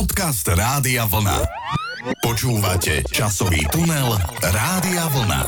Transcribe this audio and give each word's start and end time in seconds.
Podcast 0.00 0.48
Rádia 0.48 1.04
Vlna. 1.04 1.44
Počúvate 2.24 3.04
časový 3.12 3.68
tunel 3.68 4.16
Rádia 4.40 5.04
Vlna. 5.12 5.42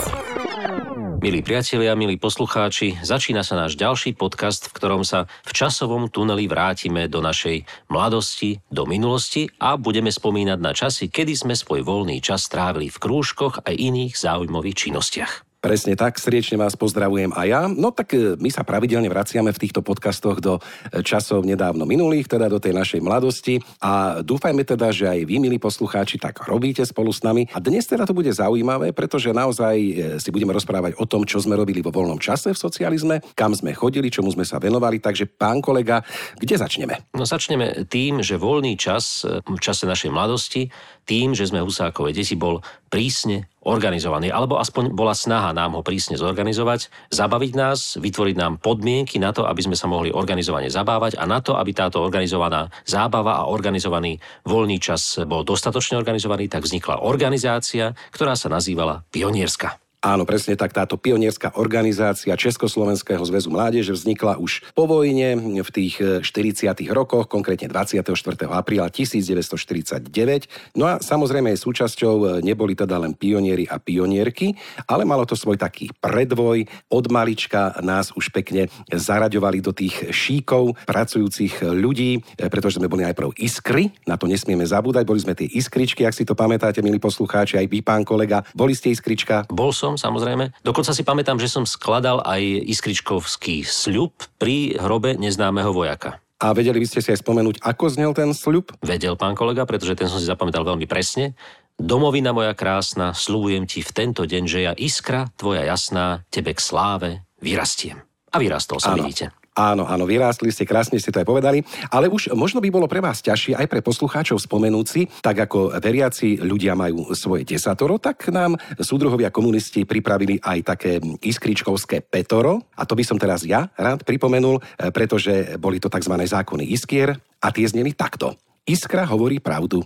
Milí 1.25 1.41
priatelia, 1.41 1.97
milí 1.97 2.21
poslucháči, 2.21 3.01
začína 3.01 3.49
sa 3.49 3.57
náš 3.57 3.81
ďalší 3.81 4.13
podcast, 4.13 4.69
v 4.69 4.77
ktorom 4.77 5.09
sa 5.09 5.25
v 5.49 5.57
časovom 5.57 6.13
tuneli 6.13 6.53
vrátime 6.53 7.09
do 7.09 7.25
našej 7.25 7.65
mladosti, 7.89 8.61
do 8.69 8.85
minulosti 8.85 9.49
a 9.57 9.81
budeme 9.81 10.13
spomínať 10.13 10.59
na 10.61 10.77
časy, 10.77 11.09
kedy 11.09 11.33
sme 11.33 11.57
svoj 11.57 11.81
voľný 11.81 12.21
čas 12.21 12.45
strávili 12.45 12.93
v 12.93 13.01
krúžkoch 13.01 13.65
a 13.65 13.73
iných 13.73 14.21
záujmových 14.21 14.77
činnostiach. 14.77 15.49
Presne 15.63 15.95
tak, 15.95 16.19
srdečne 16.19 16.59
vás 16.59 16.75
pozdravujem 16.75 17.31
aj 17.39 17.47
ja. 17.47 17.63
No 17.71 17.95
tak 17.95 18.19
e, 18.19 18.35
my 18.35 18.51
sa 18.51 18.67
pravidelne 18.67 19.07
vraciame 19.07 19.55
v 19.55 19.63
týchto 19.63 19.79
podcastoch 19.79 20.43
do 20.43 20.59
e, 20.59 21.07
časov 21.07 21.47
nedávno 21.47 21.87
minulých, 21.87 22.27
teda 22.27 22.51
do 22.51 22.59
tej 22.59 22.75
našej 22.75 22.99
mladosti 22.99 23.63
a 23.79 24.27
dúfajme 24.27 24.67
teda, 24.67 24.91
že 24.91 25.07
aj 25.07 25.23
vy, 25.23 25.39
milí 25.39 25.63
poslucháči, 25.63 26.19
tak 26.19 26.43
robíte 26.51 26.83
spolu 26.83 27.15
s 27.15 27.23
nami. 27.23 27.47
A 27.55 27.63
dnes 27.63 27.87
teda 27.87 28.03
to 28.03 28.11
bude 28.11 28.35
zaujímavé, 28.35 28.91
pretože 28.91 29.31
naozaj 29.31 29.77
e, 29.79 29.93
si 30.19 30.35
budeme 30.35 30.51
rozprávať 30.51 30.99
o 30.99 31.07
tom, 31.07 31.23
čo 31.23 31.39
sme 31.39 31.55
robili 31.55 31.79
vo 31.79 31.95
voľnom 31.95 32.19
čase 32.19 32.51
v 32.51 32.59
socializme, 32.59 33.23
kam 33.39 33.55
sme 33.55 33.71
chodili, 33.71 34.11
čomu 34.11 34.35
sme 34.35 34.43
sa 34.43 34.59
venovali. 34.59 34.99
Takže 34.99 35.31
pán 35.31 35.63
kolega, 35.63 36.03
kde 36.43 36.59
začneme? 36.59 37.07
No 37.15 37.23
začneme 37.23 37.87
tým, 37.87 38.19
že 38.19 38.35
voľný 38.35 38.75
čas 38.75 39.23
v 39.23 39.59
čase 39.63 39.87
našej 39.87 40.11
mladosti, 40.11 40.75
tým, 41.07 41.39
že 41.39 41.47
sme 41.47 41.63
Husákové 41.63 42.11
deti, 42.11 42.35
bol 42.35 42.67
prísne 42.91 43.52
organizovaný, 43.67 44.31
alebo 44.31 44.59
aspoň 44.59 44.95
bola 44.95 45.15
snaha 45.15 45.55
nám 45.55 45.79
ho 45.79 45.83
prísne 45.83 46.19
zorganizovať, 46.19 47.11
zabaviť 47.11 47.53
nás, 47.55 47.99
vytvoriť 47.99 48.37
nám 48.39 48.59
podmienky 48.59 49.19
na 49.19 49.35
to, 49.35 49.47
aby 49.47 49.63
sme 49.63 49.77
sa 49.79 49.91
mohli 49.91 50.15
organizovane 50.15 50.71
zabávať 50.71 51.19
a 51.19 51.27
na 51.27 51.43
to, 51.43 51.59
aby 51.59 51.75
táto 51.75 52.03
organizovaná 52.03 52.71
zábava 52.87 53.43
a 53.43 53.49
organizovaný 53.51 54.23
voľný 54.47 54.79
čas 54.79 55.19
bol 55.27 55.43
dostatočne 55.43 55.99
organizovaný, 55.99 56.47
tak 56.47 56.63
vznikla 56.67 57.03
organizácia, 57.03 57.95
ktorá 58.15 58.39
sa 58.39 58.51
nazývala 58.51 59.03
Pionierska. 59.11 59.82
Áno, 60.03 60.27
presne 60.27 60.59
tak. 60.59 60.75
Táto 60.75 60.99
pionierská 60.99 61.55
organizácia 61.63 62.35
Československého 62.35 63.23
zväzu 63.23 63.55
mládeže 63.55 63.95
vznikla 63.95 64.35
už 64.35 64.75
po 64.75 64.91
vojne 64.91 65.63
v 65.63 65.71
tých 65.71 66.03
40. 66.27 66.75
Eh, 66.75 66.91
rokoch, 66.91 67.31
konkrétne 67.31 67.71
24. 67.71 68.51
apríla 68.51 68.91
1949. 68.91 70.75
No 70.75 70.91
a 70.91 70.99
samozrejme 70.99 71.55
jej 71.55 71.61
súčasťou 71.63 72.15
eh, 72.19 72.31
neboli 72.43 72.75
teda 72.75 72.99
len 72.99 73.15
pionieri 73.15 73.71
a 73.71 73.79
pionierky, 73.79 74.59
ale 74.91 75.07
malo 75.07 75.23
to 75.23 75.39
svoj 75.39 75.55
taký 75.55 75.95
predvoj. 76.03 76.67
Od 76.91 77.07
malička 77.07 77.79
nás 77.79 78.11
už 78.11 78.35
pekne 78.35 78.67
zaraďovali 78.91 79.63
do 79.63 79.71
tých 79.71 80.11
šíkov 80.11 80.83
pracujúcich 80.83 81.63
ľudí, 81.63 82.19
eh, 82.19 82.51
pretože 82.51 82.83
sme 82.83 82.91
boli 82.91 83.07
najprv 83.07 83.39
iskry, 83.39 83.95
na 84.11 84.19
to 84.19 84.27
nesmieme 84.27 84.67
zabúdať, 84.67 85.07
boli 85.07 85.23
sme 85.23 85.39
tie 85.39 85.47
iskričky, 85.47 86.03
ak 86.03 86.19
si 86.19 86.27
to 86.27 86.35
pamätáte, 86.35 86.83
milí 86.83 86.99
poslucháči, 86.99 87.55
aj 87.63 87.71
vy, 87.71 87.87
pán 87.87 88.03
kolega, 88.03 88.43
boli 88.51 88.75
ste 88.75 88.91
iskrička? 88.91 89.47
Bol 89.47 89.71
som 89.71 89.92
som, 89.95 90.13
samozrejme. 90.13 90.65
Dokonca 90.65 90.97
si 90.97 91.05
pamätám, 91.05 91.37
že 91.37 91.53
som 91.53 91.69
skladal 91.69 92.25
aj 92.25 92.41
iskričkovský 92.69 93.63
sľub 93.63 94.17
pri 94.41 94.81
hrobe 94.81 95.15
neznámeho 95.21 95.71
vojaka. 95.71 96.19
A 96.43 96.51
vedeli 96.51 96.83
by 96.83 96.87
ste 96.91 96.99
si 96.99 97.15
aj 97.15 97.23
spomenúť, 97.23 97.63
ako 97.63 97.85
znel 97.87 98.11
ten 98.17 98.35
sľub? 98.35 98.75
Vedel 98.83 99.15
pán 99.15 99.39
kolega, 99.39 99.63
pretože 99.63 99.95
ten 99.95 100.11
som 100.11 100.19
si 100.19 100.27
zapamätal 100.27 100.67
veľmi 100.67 100.91
presne. 100.91 101.39
Domovina 101.79 102.35
moja 102.35 102.53
krásna, 102.53 103.15
slúbujem 103.15 103.65
ti 103.65 103.81
v 103.81 103.95
tento 103.95 104.27
deň, 104.27 104.43
že 104.51 104.59
ja 104.67 104.73
iskra 104.75 105.31
tvoja 105.39 105.63
jasná, 105.63 106.27
tebe 106.35 106.51
k 106.53 106.61
sláve 106.61 107.23
vyrastiem. 107.39 108.03
A 108.33 108.43
vyrastol 108.43 108.83
som, 108.83 108.99
vidíte. 108.99 109.31
Áno, 109.53 109.85
áno, 109.85 110.09
vyrástli 110.09 110.49
ste, 110.49 110.65
krásne 110.65 110.97
ste 110.97 111.13
to 111.13 111.21
aj 111.21 111.29
povedali, 111.29 111.61
ale 111.93 112.09
už 112.09 112.33
možno 112.33 112.65
by 112.65 112.73
bolo 112.73 112.89
pre 112.89 113.05
vás 113.05 113.21
ťažšie 113.21 113.53
aj 113.61 113.69
pre 113.69 113.85
poslucháčov 113.85 114.41
spomenúť 114.41 114.87
si, 114.89 115.05
tak 115.21 115.45
ako 115.45 115.77
veriaci 115.77 116.41
ľudia 116.41 116.73
majú 116.73 117.13
svoje 117.13 117.45
desatoro, 117.45 118.01
tak 118.01 118.33
nám 118.33 118.57
súdruhovia 118.81 119.29
komunisti 119.29 119.85
pripravili 119.85 120.41
aj 120.41 120.59
také 120.65 121.05
iskričkovské 121.05 122.01
petoro 122.01 122.65
a 122.81 122.89
to 122.89 122.97
by 122.97 123.05
som 123.05 123.21
teraz 123.21 123.45
ja 123.45 123.69
rád 123.77 124.09
pripomenul, 124.09 124.57
pretože 124.89 125.61
boli 125.61 125.77
to 125.77 125.93
tzv. 125.93 126.17
zákony 126.17 126.73
iskier 126.73 127.13
a 127.45 127.53
tie 127.53 127.69
zneli 127.69 127.93
takto. 127.93 128.33
Iskra 128.65 129.05
hovorí 129.05 129.37
pravdu. 129.37 129.85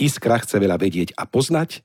Iskra 0.00 0.40
chce 0.40 0.56
veľa 0.56 0.80
vedieť 0.80 1.12
a 1.20 1.28
poznať, 1.28 1.84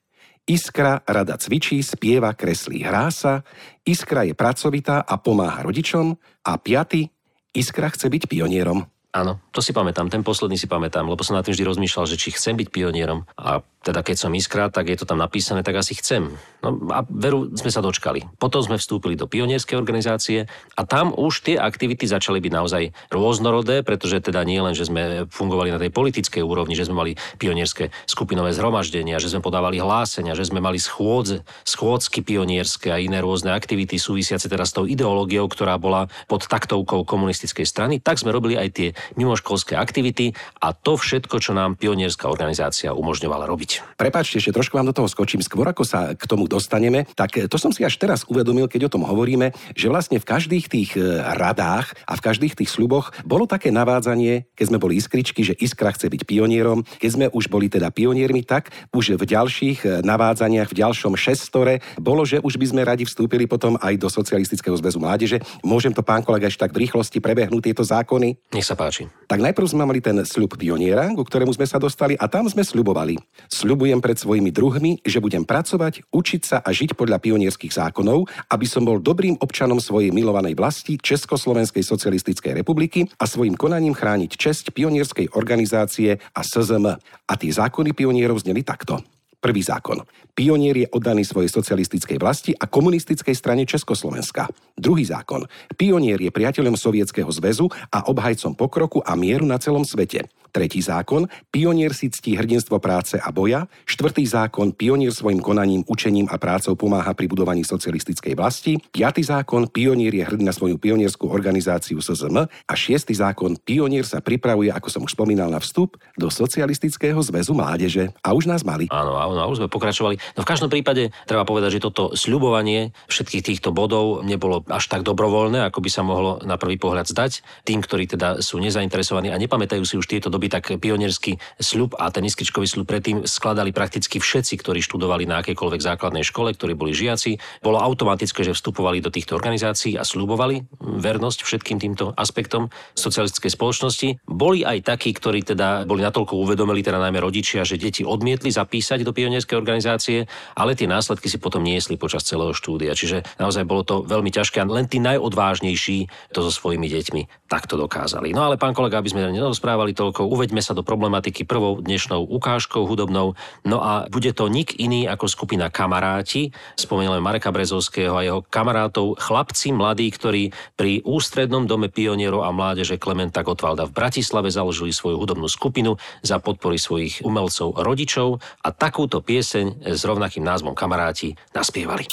Iskra 0.50 1.06
rada 1.06 1.38
cvičí, 1.38 1.78
spieva, 1.86 2.34
kreslí, 2.34 2.82
hrá 2.82 3.14
sa. 3.14 3.46
Iskra 3.86 4.26
je 4.26 4.34
pracovitá 4.34 5.06
a 5.06 5.22
pomáha 5.22 5.62
rodičom. 5.62 6.18
A 6.42 6.58
piaty, 6.58 7.06
Iskra 7.54 7.90
chce 7.90 8.10
byť 8.10 8.30
pionierom. 8.30 8.86
Áno, 9.10 9.42
to 9.50 9.58
si 9.58 9.74
pamätám, 9.74 10.06
ten 10.06 10.22
posledný 10.22 10.54
si 10.54 10.70
pamätám, 10.70 11.10
lebo 11.10 11.26
som 11.26 11.34
na 11.34 11.42
tým 11.42 11.58
vždy 11.58 11.66
rozmýšľal, 11.66 12.06
že 12.06 12.20
či 12.22 12.30
chcem 12.30 12.54
byť 12.54 12.70
pionierom. 12.70 13.26
A 13.42 13.66
teda 13.80 14.04
keď 14.04 14.18
som 14.20 14.36
iskra, 14.36 14.68
tak 14.68 14.92
je 14.92 15.00
to 15.00 15.08
tam 15.08 15.24
napísané, 15.24 15.64
tak 15.64 15.80
asi 15.80 15.96
chcem. 15.96 16.36
No 16.60 16.76
a 16.92 17.08
veru 17.08 17.48
sme 17.56 17.72
sa 17.72 17.80
dočkali. 17.80 18.28
Potom 18.36 18.60
sme 18.60 18.76
vstúpili 18.76 19.16
do 19.16 19.24
pionierskej 19.24 19.80
organizácie 19.80 20.52
a 20.76 20.82
tam 20.84 21.16
už 21.16 21.48
tie 21.48 21.56
aktivity 21.56 22.04
začali 22.04 22.44
byť 22.44 22.52
naozaj 22.52 22.84
rôznorodé, 23.08 23.80
pretože 23.88 24.20
teda 24.20 24.44
nie 24.44 24.60
len, 24.60 24.76
že 24.76 24.92
sme 24.92 25.32
fungovali 25.32 25.72
na 25.72 25.80
tej 25.80 25.96
politickej 25.96 26.44
úrovni, 26.44 26.76
že 26.76 26.92
sme 26.92 27.00
mali 27.00 27.12
pionierské 27.40 27.96
skupinové 28.04 28.52
zhromaždenia, 28.52 29.24
že 29.24 29.32
sme 29.32 29.40
podávali 29.40 29.80
hlásenia, 29.80 30.36
že 30.36 30.44
sme 30.44 30.60
mali 30.60 30.76
schôdze, 30.76 31.48
schôdzky 31.64 32.20
pionierské 32.20 32.92
a 32.92 33.00
iné 33.00 33.24
rôzne 33.24 33.56
aktivity 33.56 33.96
súvisiace 33.96 34.52
teda 34.52 34.68
s 34.68 34.76
tou 34.76 34.84
ideológiou, 34.84 35.48
ktorá 35.48 35.80
bola 35.80 36.12
pod 36.28 36.44
taktovkou 36.52 37.08
komunistickej 37.08 37.64
strany, 37.64 38.04
tak 38.04 38.20
sme 38.20 38.36
robili 38.36 38.60
aj 38.60 38.70
tie 38.76 38.90
mimoškolské 39.16 39.80
aktivity 39.80 40.36
a 40.60 40.76
to 40.76 41.00
všetko, 41.00 41.40
čo 41.40 41.56
nám 41.56 41.80
pionierská 41.80 42.28
organizácia 42.28 42.92
umožňovala 42.92 43.48
robiť 43.48 43.69
robiť. 43.70 43.98
Prepačte, 44.00 44.40
ešte 44.42 44.56
trošku 44.56 44.74
vám 44.80 44.90
do 44.90 44.96
toho 44.96 45.12
skočím. 45.12 45.44
Skôr 45.44 45.70
ako 45.70 45.84
sa 45.86 46.16
k 46.18 46.24
tomu 46.26 46.50
dostaneme, 46.50 47.06
tak 47.14 47.36
to 47.36 47.58
som 47.60 47.70
si 47.70 47.86
až 47.86 48.00
teraz 48.02 48.26
uvedomil, 48.26 48.66
keď 48.66 48.90
o 48.90 48.94
tom 48.98 49.04
hovoríme, 49.06 49.54
že 49.76 49.92
vlastne 49.92 50.18
v 50.18 50.26
každých 50.26 50.66
tých 50.72 50.90
e, 50.98 51.22
radách 51.38 51.94
a 52.08 52.16
v 52.18 52.24
každých 52.24 52.58
tých 52.58 52.72
sľuboch 52.72 53.14
bolo 53.28 53.46
také 53.46 53.70
navádzanie, 53.70 54.50
keď 54.56 54.66
sme 54.66 54.82
boli 54.82 54.98
iskričky, 54.98 55.46
že 55.46 55.58
iskra 55.60 55.94
chce 55.94 56.10
byť 56.10 56.22
pionierom. 56.26 56.88
Keď 56.98 57.10
sme 57.12 57.26
už 57.30 57.52
boli 57.52 57.68
teda 57.70 57.92
pioniermi, 57.94 58.42
tak 58.48 58.72
už 58.96 59.20
v 59.20 59.24
ďalších 59.28 59.80
e, 59.86 59.88
navádzaniach, 60.02 60.72
v 60.72 60.80
ďalšom 60.80 61.14
šestore 61.20 61.84
bolo, 62.00 62.24
že 62.24 62.40
už 62.42 62.56
by 62.56 62.66
sme 62.72 62.82
radi 62.88 63.04
vstúpili 63.04 63.46
potom 63.46 63.76
aj 63.78 64.00
do 64.00 64.08
Socialistického 64.08 64.74
zväzu 64.80 65.04
mládeže. 65.04 65.44
Môžem 65.62 65.92
to, 65.92 66.02
pán 66.02 66.24
kolega, 66.24 66.48
ešte 66.48 66.66
tak 66.66 66.74
v 66.74 66.88
rýchlosti 66.88 67.20
prebehnúť 67.20 67.72
tieto 67.72 67.84
zákony? 67.84 68.56
Nech 68.56 68.66
sa 68.66 68.80
páči. 68.80 69.12
Tak 69.28 69.44
najprv 69.44 69.68
sme 69.68 69.84
mali 69.84 70.00
ten 70.00 70.24
sľub 70.24 70.56
pioniera, 70.56 71.12
ku 71.14 71.28
ktorému 71.28 71.52
sme 71.52 71.68
sa 71.68 71.78
dostali 71.78 72.16
a 72.16 72.26
tam 72.32 72.48
sme 72.48 72.64
sľubovali. 72.64 73.20
Sľubujem 73.60 74.00
pred 74.00 74.16
svojimi 74.16 74.56
druhmi, 74.56 75.04
že 75.04 75.20
budem 75.20 75.44
pracovať, 75.44 76.08
učiť 76.16 76.42
sa 76.48 76.58
a 76.64 76.72
žiť 76.72 76.96
podľa 76.96 77.20
pionierských 77.20 77.76
zákonov, 77.76 78.32
aby 78.48 78.64
som 78.64 78.88
bol 78.88 79.04
dobrým 79.04 79.36
občanom 79.36 79.84
svojej 79.84 80.16
milovanej 80.16 80.56
vlasti 80.56 80.96
Československej 80.96 81.84
socialistickej 81.84 82.56
republiky 82.56 83.12
a 83.20 83.28
svojim 83.28 83.60
konaním 83.60 83.92
chrániť 83.92 84.32
česť 84.40 84.72
pionierskej 84.72 85.36
organizácie 85.36 86.16
a 86.16 86.40
SZM. 86.40 86.88
A 87.28 87.34
tie 87.36 87.52
zákony 87.52 87.92
pionierov 87.92 88.40
zneli 88.40 88.64
takto. 88.64 89.04
Prvý 89.44 89.60
zákon. 89.60 90.08
Pionier 90.32 90.76
je 90.80 90.88
oddaný 90.96 91.28
svojej 91.28 91.52
socialistickej 91.52 92.16
vlasti 92.16 92.56
a 92.56 92.64
komunistickej 92.64 93.36
strane 93.36 93.68
Československa. 93.68 94.48
Druhý 94.80 95.04
zákon. 95.04 95.44
Pionier 95.76 96.20
je 96.20 96.32
priateľom 96.32 96.80
Sovietskeho 96.80 97.28
zväzu 97.28 97.68
a 97.92 98.08
obhajcom 98.08 98.56
pokroku 98.56 99.04
a 99.04 99.20
mieru 99.20 99.44
na 99.44 99.60
celom 99.60 99.84
svete. 99.84 100.32
Tretí 100.50 100.82
zákon, 100.82 101.30
pionier 101.54 101.94
si 101.94 102.10
ctí 102.10 102.34
hrdinstvo 102.34 102.82
práce 102.82 103.22
a 103.22 103.30
boja. 103.30 103.70
Štvrtý 103.86 104.26
zákon, 104.26 104.74
pionier 104.74 105.14
svojim 105.14 105.40
konaním, 105.40 105.86
učením 105.86 106.26
a 106.28 106.42
prácou 106.42 106.74
pomáha 106.74 107.14
pri 107.14 107.30
budovaní 107.30 107.62
socialistickej 107.62 108.34
vlasti. 108.34 108.82
Piatý 108.90 109.22
zákon, 109.22 109.70
pionier 109.70 110.12
je 110.12 110.26
hrdý 110.26 110.42
na 110.42 110.54
svoju 110.56 110.82
pionierskú 110.82 111.30
organizáciu 111.30 112.02
SZM. 112.02 112.50
A 112.50 112.74
šiestý 112.74 113.14
zákon, 113.14 113.58
pionier 113.62 114.04
sa 114.04 114.20
pripravuje, 114.20 114.74
ako 114.74 114.88
som 114.90 115.02
už 115.06 115.14
spomínal, 115.14 115.54
na 115.54 115.62
vstup 115.62 115.98
do 116.18 116.34
Socialistického 116.34 117.20
zväzu 117.22 117.54
mládeže. 117.54 118.10
A 118.26 118.34
už 118.34 118.50
nás 118.50 118.66
mali. 118.66 118.90
Áno, 118.90 119.18
áno, 119.18 119.50
už 119.50 119.66
sme 119.66 119.70
pokračovali. 119.70 120.18
No 120.38 120.42
v 120.42 120.50
každom 120.50 120.70
prípade 120.74 121.14
treba 121.26 121.46
povedať, 121.46 121.78
že 121.78 121.86
toto 121.86 122.14
sľubovanie 122.18 122.96
všetkých 123.10 123.46
týchto 123.46 123.70
bodov 123.70 124.26
nebolo 124.26 124.66
až 124.70 124.86
tak 124.90 125.06
dobrovoľné, 125.06 125.70
ako 125.70 125.80
by 125.84 125.90
sa 125.90 126.02
mohlo 126.02 126.42
na 126.46 126.58
prvý 126.58 126.82
pohľad 126.82 127.10
zdať. 127.10 127.42
Tým, 127.66 127.82
ktorí 127.82 128.10
teda 128.10 128.42
sú 128.42 128.58
nezainteresovaní 128.62 129.34
a 129.34 129.42
nepamätajú 129.42 129.84
si 129.86 129.96
už 129.98 130.10
tieto 130.10 130.32
doby, 130.40 130.48
tak 130.48 130.72
pionierský 130.72 131.36
sľub 131.60 132.00
a 132.00 132.08
ten 132.16 132.24
iskričkový 132.24 132.64
sľub 132.64 132.88
predtým 132.88 133.28
skladali 133.28 133.76
prakticky 133.76 134.24
všetci, 134.24 134.56
ktorí 134.64 134.80
študovali 134.80 135.28
na 135.28 135.44
akejkoľvek 135.44 135.84
základnej 135.84 136.24
škole, 136.24 136.56
ktorí 136.56 136.80
boli 136.80 136.96
žiaci. 136.96 137.36
Bolo 137.60 137.84
automatické, 137.84 138.48
že 138.48 138.56
vstupovali 138.56 139.04
do 139.04 139.12
týchto 139.12 139.36
organizácií 139.36 140.00
a 140.00 140.08
slúbovali 140.08 140.64
vernosť 140.80 141.44
všetkým 141.44 141.84
týmto 141.84 142.16
aspektom 142.16 142.72
socialistickej 142.96 143.52
spoločnosti. 143.52 144.08
Boli 144.24 144.64
aj 144.64 144.88
takí, 144.88 145.12
ktorí 145.12 145.44
teda 145.44 145.84
boli 145.84 146.00
natoľko 146.08 146.40
uvedomili, 146.40 146.80
teda 146.80 147.04
najmä 147.04 147.20
rodičia, 147.20 147.68
že 147.68 147.76
deti 147.76 148.08
odmietli 148.08 148.48
zapísať 148.48 149.04
do 149.04 149.12
pionierskej 149.12 149.60
organizácie, 149.60 150.24
ale 150.56 150.80
tie 150.80 150.88
následky 150.88 151.28
si 151.28 151.36
potom 151.36 151.68
niesli 151.68 152.00
počas 152.00 152.24
celého 152.24 152.56
štúdia. 152.56 152.96
Čiže 152.96 153.28
naozaj 153.36 153.68
bolo 153.68 153.84
to 153.84 153.96
veľmi 154.08 154.32
ťažké 154.32 154.64
a 154.64 154.70
len 154.70 154.88
tí 154.88 155.04
najodvážnejší 155.04 156.32
to 156.32 156.40
so 156.48 156.52
svojimi 156.54 156.88
deťmi 156.88 157.50
takto 157.50 157.76
dokázali. 157.76 158.32
No 158.32 158.46
ale 158.46 158.62
pán 158.62 158.78
kolega, 158.78 159.02
aby 159.02 159.10
sme 159.10 159.26
nerozprávali 159.34 159.98
toľko, 159.98 160.29
uveďme 160.30 160.62
sa 160.62 160.78
do 160.78 160.86
problematiky 160.86 161.44
prvou 161.50 161.82
dnešnou 161.82 162.30
ukážkou 162.30 162.86
hudobnou. 162.86 163.34
No 163.66 163.78
a 163.82 164.06
bude 164.06 164.30
to 164.38 164.46
nik 164.46 164.78
iný 164.78 165.10
ako 165.10 165.26
skupina 165.26 165.74
Kamaráti. 165.74 166.54
Spomíname 166.78 167.18
Mareka 167.18 167.50
Brezovského 167.50 168.14
a 168.14 168.22
jeho 168.22 168.40
kamarátov, 168.46 169.18
chlapci 169.18 169.74
mladí, 169.74 170.14
ktorí 170.14 170.54
pri 170.78 171.02
ústrednom 171.02 171.66
dome 171.66 171.90
pionierov 171.90 172.46
a 172.46 172.54
mládeže 172.54 173.02
Klementa 173.02 173.42
Gotvalda 173.42 173.90
v 173.90 173.98
Bratislave 173.98 174.54
založili 174.54 174.94
svoju 174.94 175.18
hudobnú 175.18 175.50
skupinu 175.50 175.98
za 176.22 176.38
podpory 176.38 176.78
svojich 176.78 177.26
umelcov 177.26 177.74
rodičov 177.82 178.38
a 178.62 178.70
takúto 178.70 179.26
pieseň 179.26 179.90
s 179.90 180.02
rovnakým 180.06 180.46
názvom 180.46 180.78
Kamaráti 180.78 181.34
naspievali. 181.58 182.06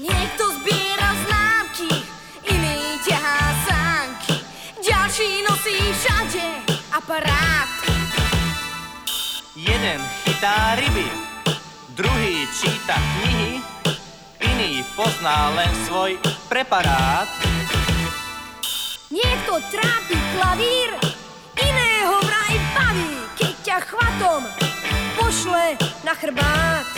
Niekto 0.00 0.49
Jeden 9.60 10.00
chytá 10.24 10.72
ryby, 10.72 11.04
druhý 11.92 12.48
číta 12.48 12.96
knihy, 12.96 13.60
iný 14.40 14.80
pozná 14.96 15.52
len 15.52 15.68
svoj 15.84 16.16
preparát. 16.48 17.28
Niekto 19.12 19.60
trápi 19.68 20.16
klavír, 20.32 20.96
iného 21.60 22.16
vraj 22.24 22.56
baví, 22.72 23.12
keď 23.36 23.54
ťa 23.60 23.78
chvatom 23.84 24.48
pošle 25.20 25.76
na 26.08 26.16
chrbát. 26.16 26.88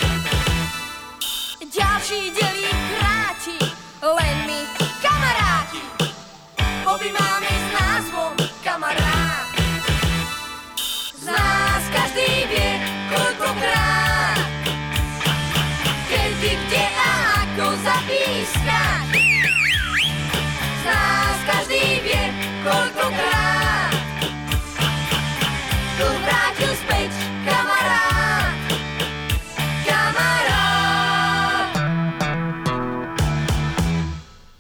Ďalší 1.67 2.31
delí 2.31 2.71
kráti, 2.95 3.59
len 4.07 4.37
my 4.47 4.61
kamaráti. 5.03 5.83
Hobby 6.87 7.11
máme 7.11 7.62
encontro 22.65 23.11
grande. 23.11 23.42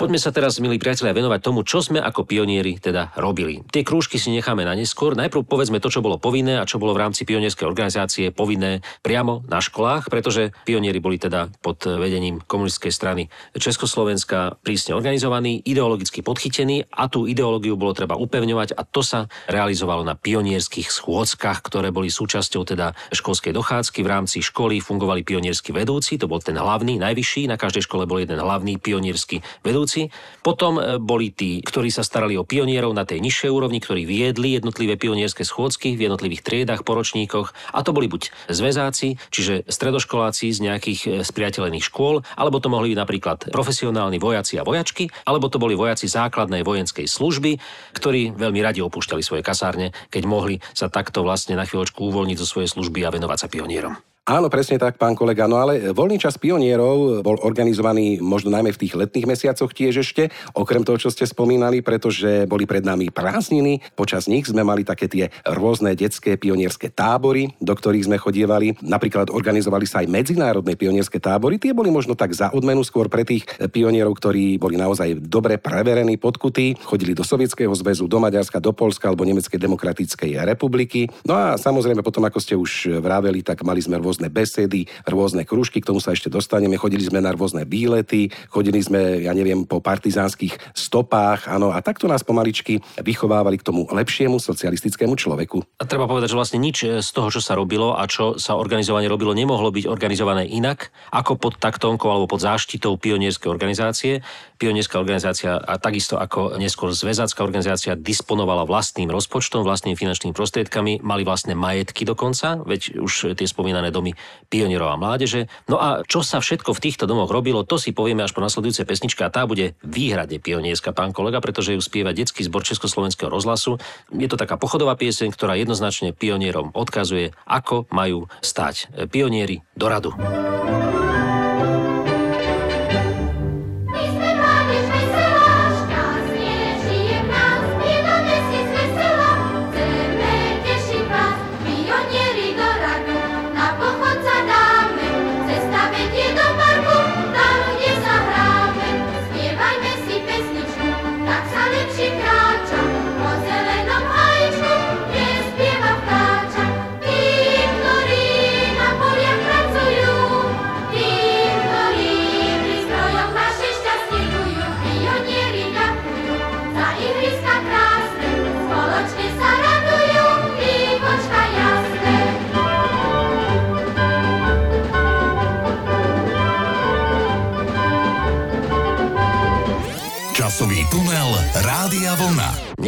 Poďme 0.02 0.19
sa 0.19 0.34
teraz, 0.34 0.58
milí 0.58 0.82
priatelia, 0.82 1.14
venovať 1.14 1.40
tomu, 1.46 1.62
čo 1.62 1.78
sme 1.78 2.02
ako 2.02 2.26
pionieri 2.26 2.75
teda 2.75 3.14
robili. 3.14 3.62
Tie 3.70 3.87
krúžky 3.87 4.19
si 4.19 4.34
necháme 4.34 4.66
na 4.66 4.75
neskôr. 4.75 5.14
Najprv 5.14 5.46
povedzme 5.46 5.78
to, 5.78 5.94
čo 5.94 6.02
bolo 6.02 6.19
povinné 6.19 6.58
a 6.58 6.66
čo 6.66 6.82
bolo 6.82 6.90
v 6.90 7.06
rámci 7.06 7.22
pionierskej 7.22 7.62
organizácie 7.62 8.34
povinné 8.34 8.82
priamo 9.06 9.46
na 9.46 9.62
školách, 9.62 10.10
pretože 10.10 10.50
pionieri 10.66 10.99
boli 10.99 11.22
teda 11.22 11.54
pod 11.62 11.87
vedením 11.87 12.43
komunistickej 12.43 12.90
strany 12.90 13.22
Československa 13.54 14.58
prísne 14.66 14.99
organizovaní, 14.99 15.62
ideologicky 15.62 16.26
podchytení 16.26 16.82
a 16.90 17.06
tú 17.06 17.31
ideológiu 17.31 17.78
bolo 17.78 17.94
treba 17.94 18.19
upevňovať 18.19 18.75
a 18.75 18.82
to 18.82 19.06
sa 19.06 19.31
realizovalo 19.46 20.02
na 20.02 20.19
pionierských 20.19 20.90
schôdzkach, 20.90 21.62
ktoré 21.62 21.94
boli 21.94 22.10
súčasťou 22.10 22.66
teda 22.66 22.90
školskej 23.14 23.55
dochádzky. 23.55 24.02
V 24.02 24.10
rámci 24.10 24.43
školy 24.43 24.82
fungovali 24.82 25.22
pionierskí 25.22 25.70
vedúci, 25.70 26.19
to 26.19 26.26
bol 26.26 26.43
ten 26.43 26.58
hlavný, 26.58 26.98
najvyšší, 26.98 27.46
na 27.46 27.55
každej 27.55 27.87
škole 27.87 28.02
bol 28.02 28.19
jeden 28.19 28.43
hlavný 28.43 28.82
pionierský 28.82 29.46
vedúci 29.62 29.92
vedúci. 29.93 30.09
Potom 30.43 30.81
e, 30.81 30.99
boli 30.99 31.31
tí, 31.31 31.61
ktorí 31.62 31.93
sa 31.93 32.03
starali 32.03 32.35
o 32.35 32.49
pionierov 32.49 32.97
na 32.97 33.05
tej 33.05 33.21
nižšej 33.23 33.50
úrovni, 33.53 33.79
ktorí 33.79 34.09
viedli 34.09 34.56
jednotlivé 34.56 34.97
pionierské 34.99 35.44
schôdzky 35.44 35.94
v 35.94 36.09
jednotlivých 36.09 36.43
triedách, 36.43 36.83
poročníkoch. 36.83 37.53
A 37.77 37.85
to 37.85 37.94
boli 37.94 38.09
buď 38.09 38.33
zväzáci, 38.50 39.21
čiže 39.31 39.69
stredoškoláci 39.69 40.50
z 40.50 40.59
nejakých 40.65 41.00
e, 41.05 41.09
spriateľených 41.23 41.85
škôl, 41.87 42.25
alebo 42.35 42.59
to 42.59 42.73
mohli 42.73 42.97
byť 42.97 42.99
napríklad 42.99 43.39
profesionálni 43.53 44.19
vojaci 44.19 44.59
a 44.59 44.67
vojačky, 44.67 45.12
alebo 45.29 45.47
to 45.53 45.62
boli 45.62 45.77
vojaci 45.77 46.09
základnej 46.09 46.65
vojenskej 46.65 47.06
služby, 47.06 47.61
ktorí 47.94 48.35
veľmi 48.35 48.61
radi 48.65 48.81
opúšťali 48.83 49.23
svoje 49.23 49.43
kasárne, 49.44 49.94
keď 50.11 50.23
mohli 50.25 50.59
sa 50.75 50.89
takto 50.89 51.23
vlastne 51.23 51.55
na 51.55 51.69
chvíľočku 51.69 52.03
uvoľniť 52.03 52.41
zo 52.41 52.47
svojej 52.49 52.71
služby 52.73 53.05
a 53.06 53.12
venovať 53.15 53.39
sa 53.47 53.49
pionierom. 53.53 54.12
Áno, 54.22 54.46
presne 54.46 54.78
tak, 54.78 55.02
pán 55.02 55.19
kolega. 55.19 55.50
No 55.50 55.58
ale 55.58 55.90
voľný 55.90 56.14
čas 56.14 56.38
pionierov 56.38 57.26
bol 57.26 57.42
organizovaný 57.42 58.22
možno 58.22 58.54
najmä 58.54 58.70
v 58.70 58.86
tých 58.86 58.94
letných 58.94 59.26
mesiacoch 59.26 59.74
tiež 59.74 59.98
ešte, 59.98 60.30
okrem 60.54 60.86
toho, 60.86 60.94
čo 60.94 61.10
ste 61.10 61.26
spomínali, 61.26 61.82
pretože 61.82 62.46
boli 62.46 62.62
pred 62.62 62.86
nami 62.86 63.10
prázdniny. 63.10 63.82
Počas 63.98 64.30
nich 64.30 64.46
sme 64.46 64.62
mali 64.62 64.86
také 64.86 65.10
tie 65.10 65.34
rôzne 65.42 65.98
detské 65.98 66.38
pionierské 66.38 66.94
tábory, 66.94 67.58
do 67.58 67.74
ktorých 67.74 68.06
sme 68.06 68.14
chodievali. 68.14 68.78
Napríklad 68.78 69.34
organizovali 69.34 69.90
sa 69.90 70.06
aj 70.06 70.14
medzinárodné 70.14 70.78
pionierské 70.78 71.19
tábory. 71.19 71.58
Tie 71.58 71.74
boli 71.74 71.90
možno 71.90 72.14
tak 72.14 72.30
za 72.30 72.54
odmenu 72.54 72.86
skôr 72.86 73.10
pre 73.10 73.26
tých 73.26 73.42
pionierov, 73.74 74.14
ktorí 74.22 74.54
boli 74.54 74.78
naozaj 74.78 75.19
dobre 75.19 75.58
preverení, 75.58 76.14
podkutí. 76.14 76.78
Chodili 76.78 77.19
do 77.19 77.26
Sovietskeho 77.26 77.74
zväzu, 77.74 78.06
do 78.06 78.22
Maďarska, 78.22 78.62
do 78.62 78.70
Polska 78.70 79.10
alebo 79.10 79.26
Nemeckej 79.26 79.58
demokratickej 79.58 80.46
republiky. 80.46 81.10
No 81.26 81.34
a 81.34 81.58
samozrejme 81.58 82.06
potom, 82.06 82.22
ako 82.22 82.38
ste 82.38 82.54
už 82.54 83.02
vraveli, 83.02 83.42
tak 83.42 83.66
mali 83.66 83.82
sme 83.82 83.98
rôzne 83.98 84.10
besedy, 84.19 84.91
rôzne 85.06 85.47
kružky, 85.47 85.79
k 85.79 85.88
tomu 85.88 86.03
sa 86.03 86.12
ešte 86.12 86.26
dostaneme. 86.26 86.75
Chodili 86.75 87.06
sme 87.06 87.23
na 87.23 87.31
rôzne 87.31 87.62
výlety, 87.62 88.35
chodili 88.50 88.82
sme, 88.82 89.23
ja 89.23 89.31
neviem, 89.31 89.62
po 89.62 89.79
partizánskych 89.79 90.75
stopách, 90.75 91.47
áno, 91.47 91.70
a 91.70 91.79
takto 91.79 92.11
nás 92.11 92.26
pomaličky 92.26 92.82
vychovávali 92.99 93.62
k 93.62 93.67
tomu 93.70 93.87
lepšiemu 93.87 94.43
socialistickému 94.43 95.14
človeku. 95.14 95.62
A 95.79 95.87
treba 95.87 96.11
povedať, 96.11 96.35
že 96.35 96.38
vlastne 96.43 96.59
nič 96.59 96.82
z 96.82 97.11
toho, 97.14 97.31
čo 97.31 97.38
sa 97.38 97.55
robilo 97.55 97.94
a 97.94 98.03
čo 98.11 98.35
sa 98.43 98.59
organizovane 98.59 99.06
robilo, 99.06 99.31
nemohlo 99.31 99.70
byť 99.70 99.87
organizované 99.87 100.50
inak 100.50 100.91
ako 101.15 101.38
pod 101.38 101.62
taktonkou 101.62 102.11
alebo 102.11 102.26
pod 102.26 102.43
záštitou 102.43 102.99
pionierskej 102.99 103.47
organizácie. 103.47 104.26
Pionierská 104.58 104.99
organizácia 104.99 105.62
a 105.62 105.79
takisto 105.79 106.19
ako 106.19 106.58
neskôr 106.58 106.91
zväzácká 106.91 107.47
organizácia 107.47 107.94
disponovala 107.94 108.67
vlastným 108.67 109.06
rozpočtom, 109.15 109.62
vlastnými 109.62 109.94
finančnými 109.94 110.35
prostriedkami, 110.35 111.06
mali 111.06 111.23
vlastné 111.23 111.55
majetky 111.55 112.03
dokonca, 112.03 112.58
veď 112.67 112.99
už 112.99 113.38
tie 113.38 113.47
spomínané 113.47 113.94
domy 113.94 114.01
pionierov 114.50 114.90
a 114.90 114.99
mládeže. 114.99 115.46
No 115.70 115.78
a 115.78 116.02
čo 116.02 116.26
sa 116.26 116.43
všetko 116.43 116.75
v 116.75 116.82
týchto 116.82 117.06
domoch 117.06 117.31
robilo, 117.31 117.62
to 117.62 117.78
si 117.78 117.94
povieme 117.94 118.26
až 118.26 118.34
po 118.34 118.43
nasledujúcej 118.43 118.82
pesničke 118.82 119.22
a 119.22 119.31
tá 119.31 119.46
bude 119.46 119.78
výhradne 119.87 120.43
pionierska, 120.43 120.90
pán 120.90 121.14
kolega, 121.14 121.38
pretože 121.38 121.78
ju 121.78 121.81
spieva 121.81 122.10
detský 122.10 122.43
zbor 122.43 122.66
Československého 122.66 123.31
rozhlasu. 123.31 123.78
Je 124.10 124.26
to 124.26 124.34
taká 124.34 124.58
pochodová 124.58 124.99
pieseň, 124.99 125.31
ktorá 125.31 125.54
jednoznačne 125.54 126.10
pionierom 126.10 126.75
odkazuje, 126.75 127.31
ako 127.46 127.87
majú 127.94 128.26
stať 128.43 128.90
pionieri 129.08 129.62
do 129.78 129.86
radu. 129.86 130.10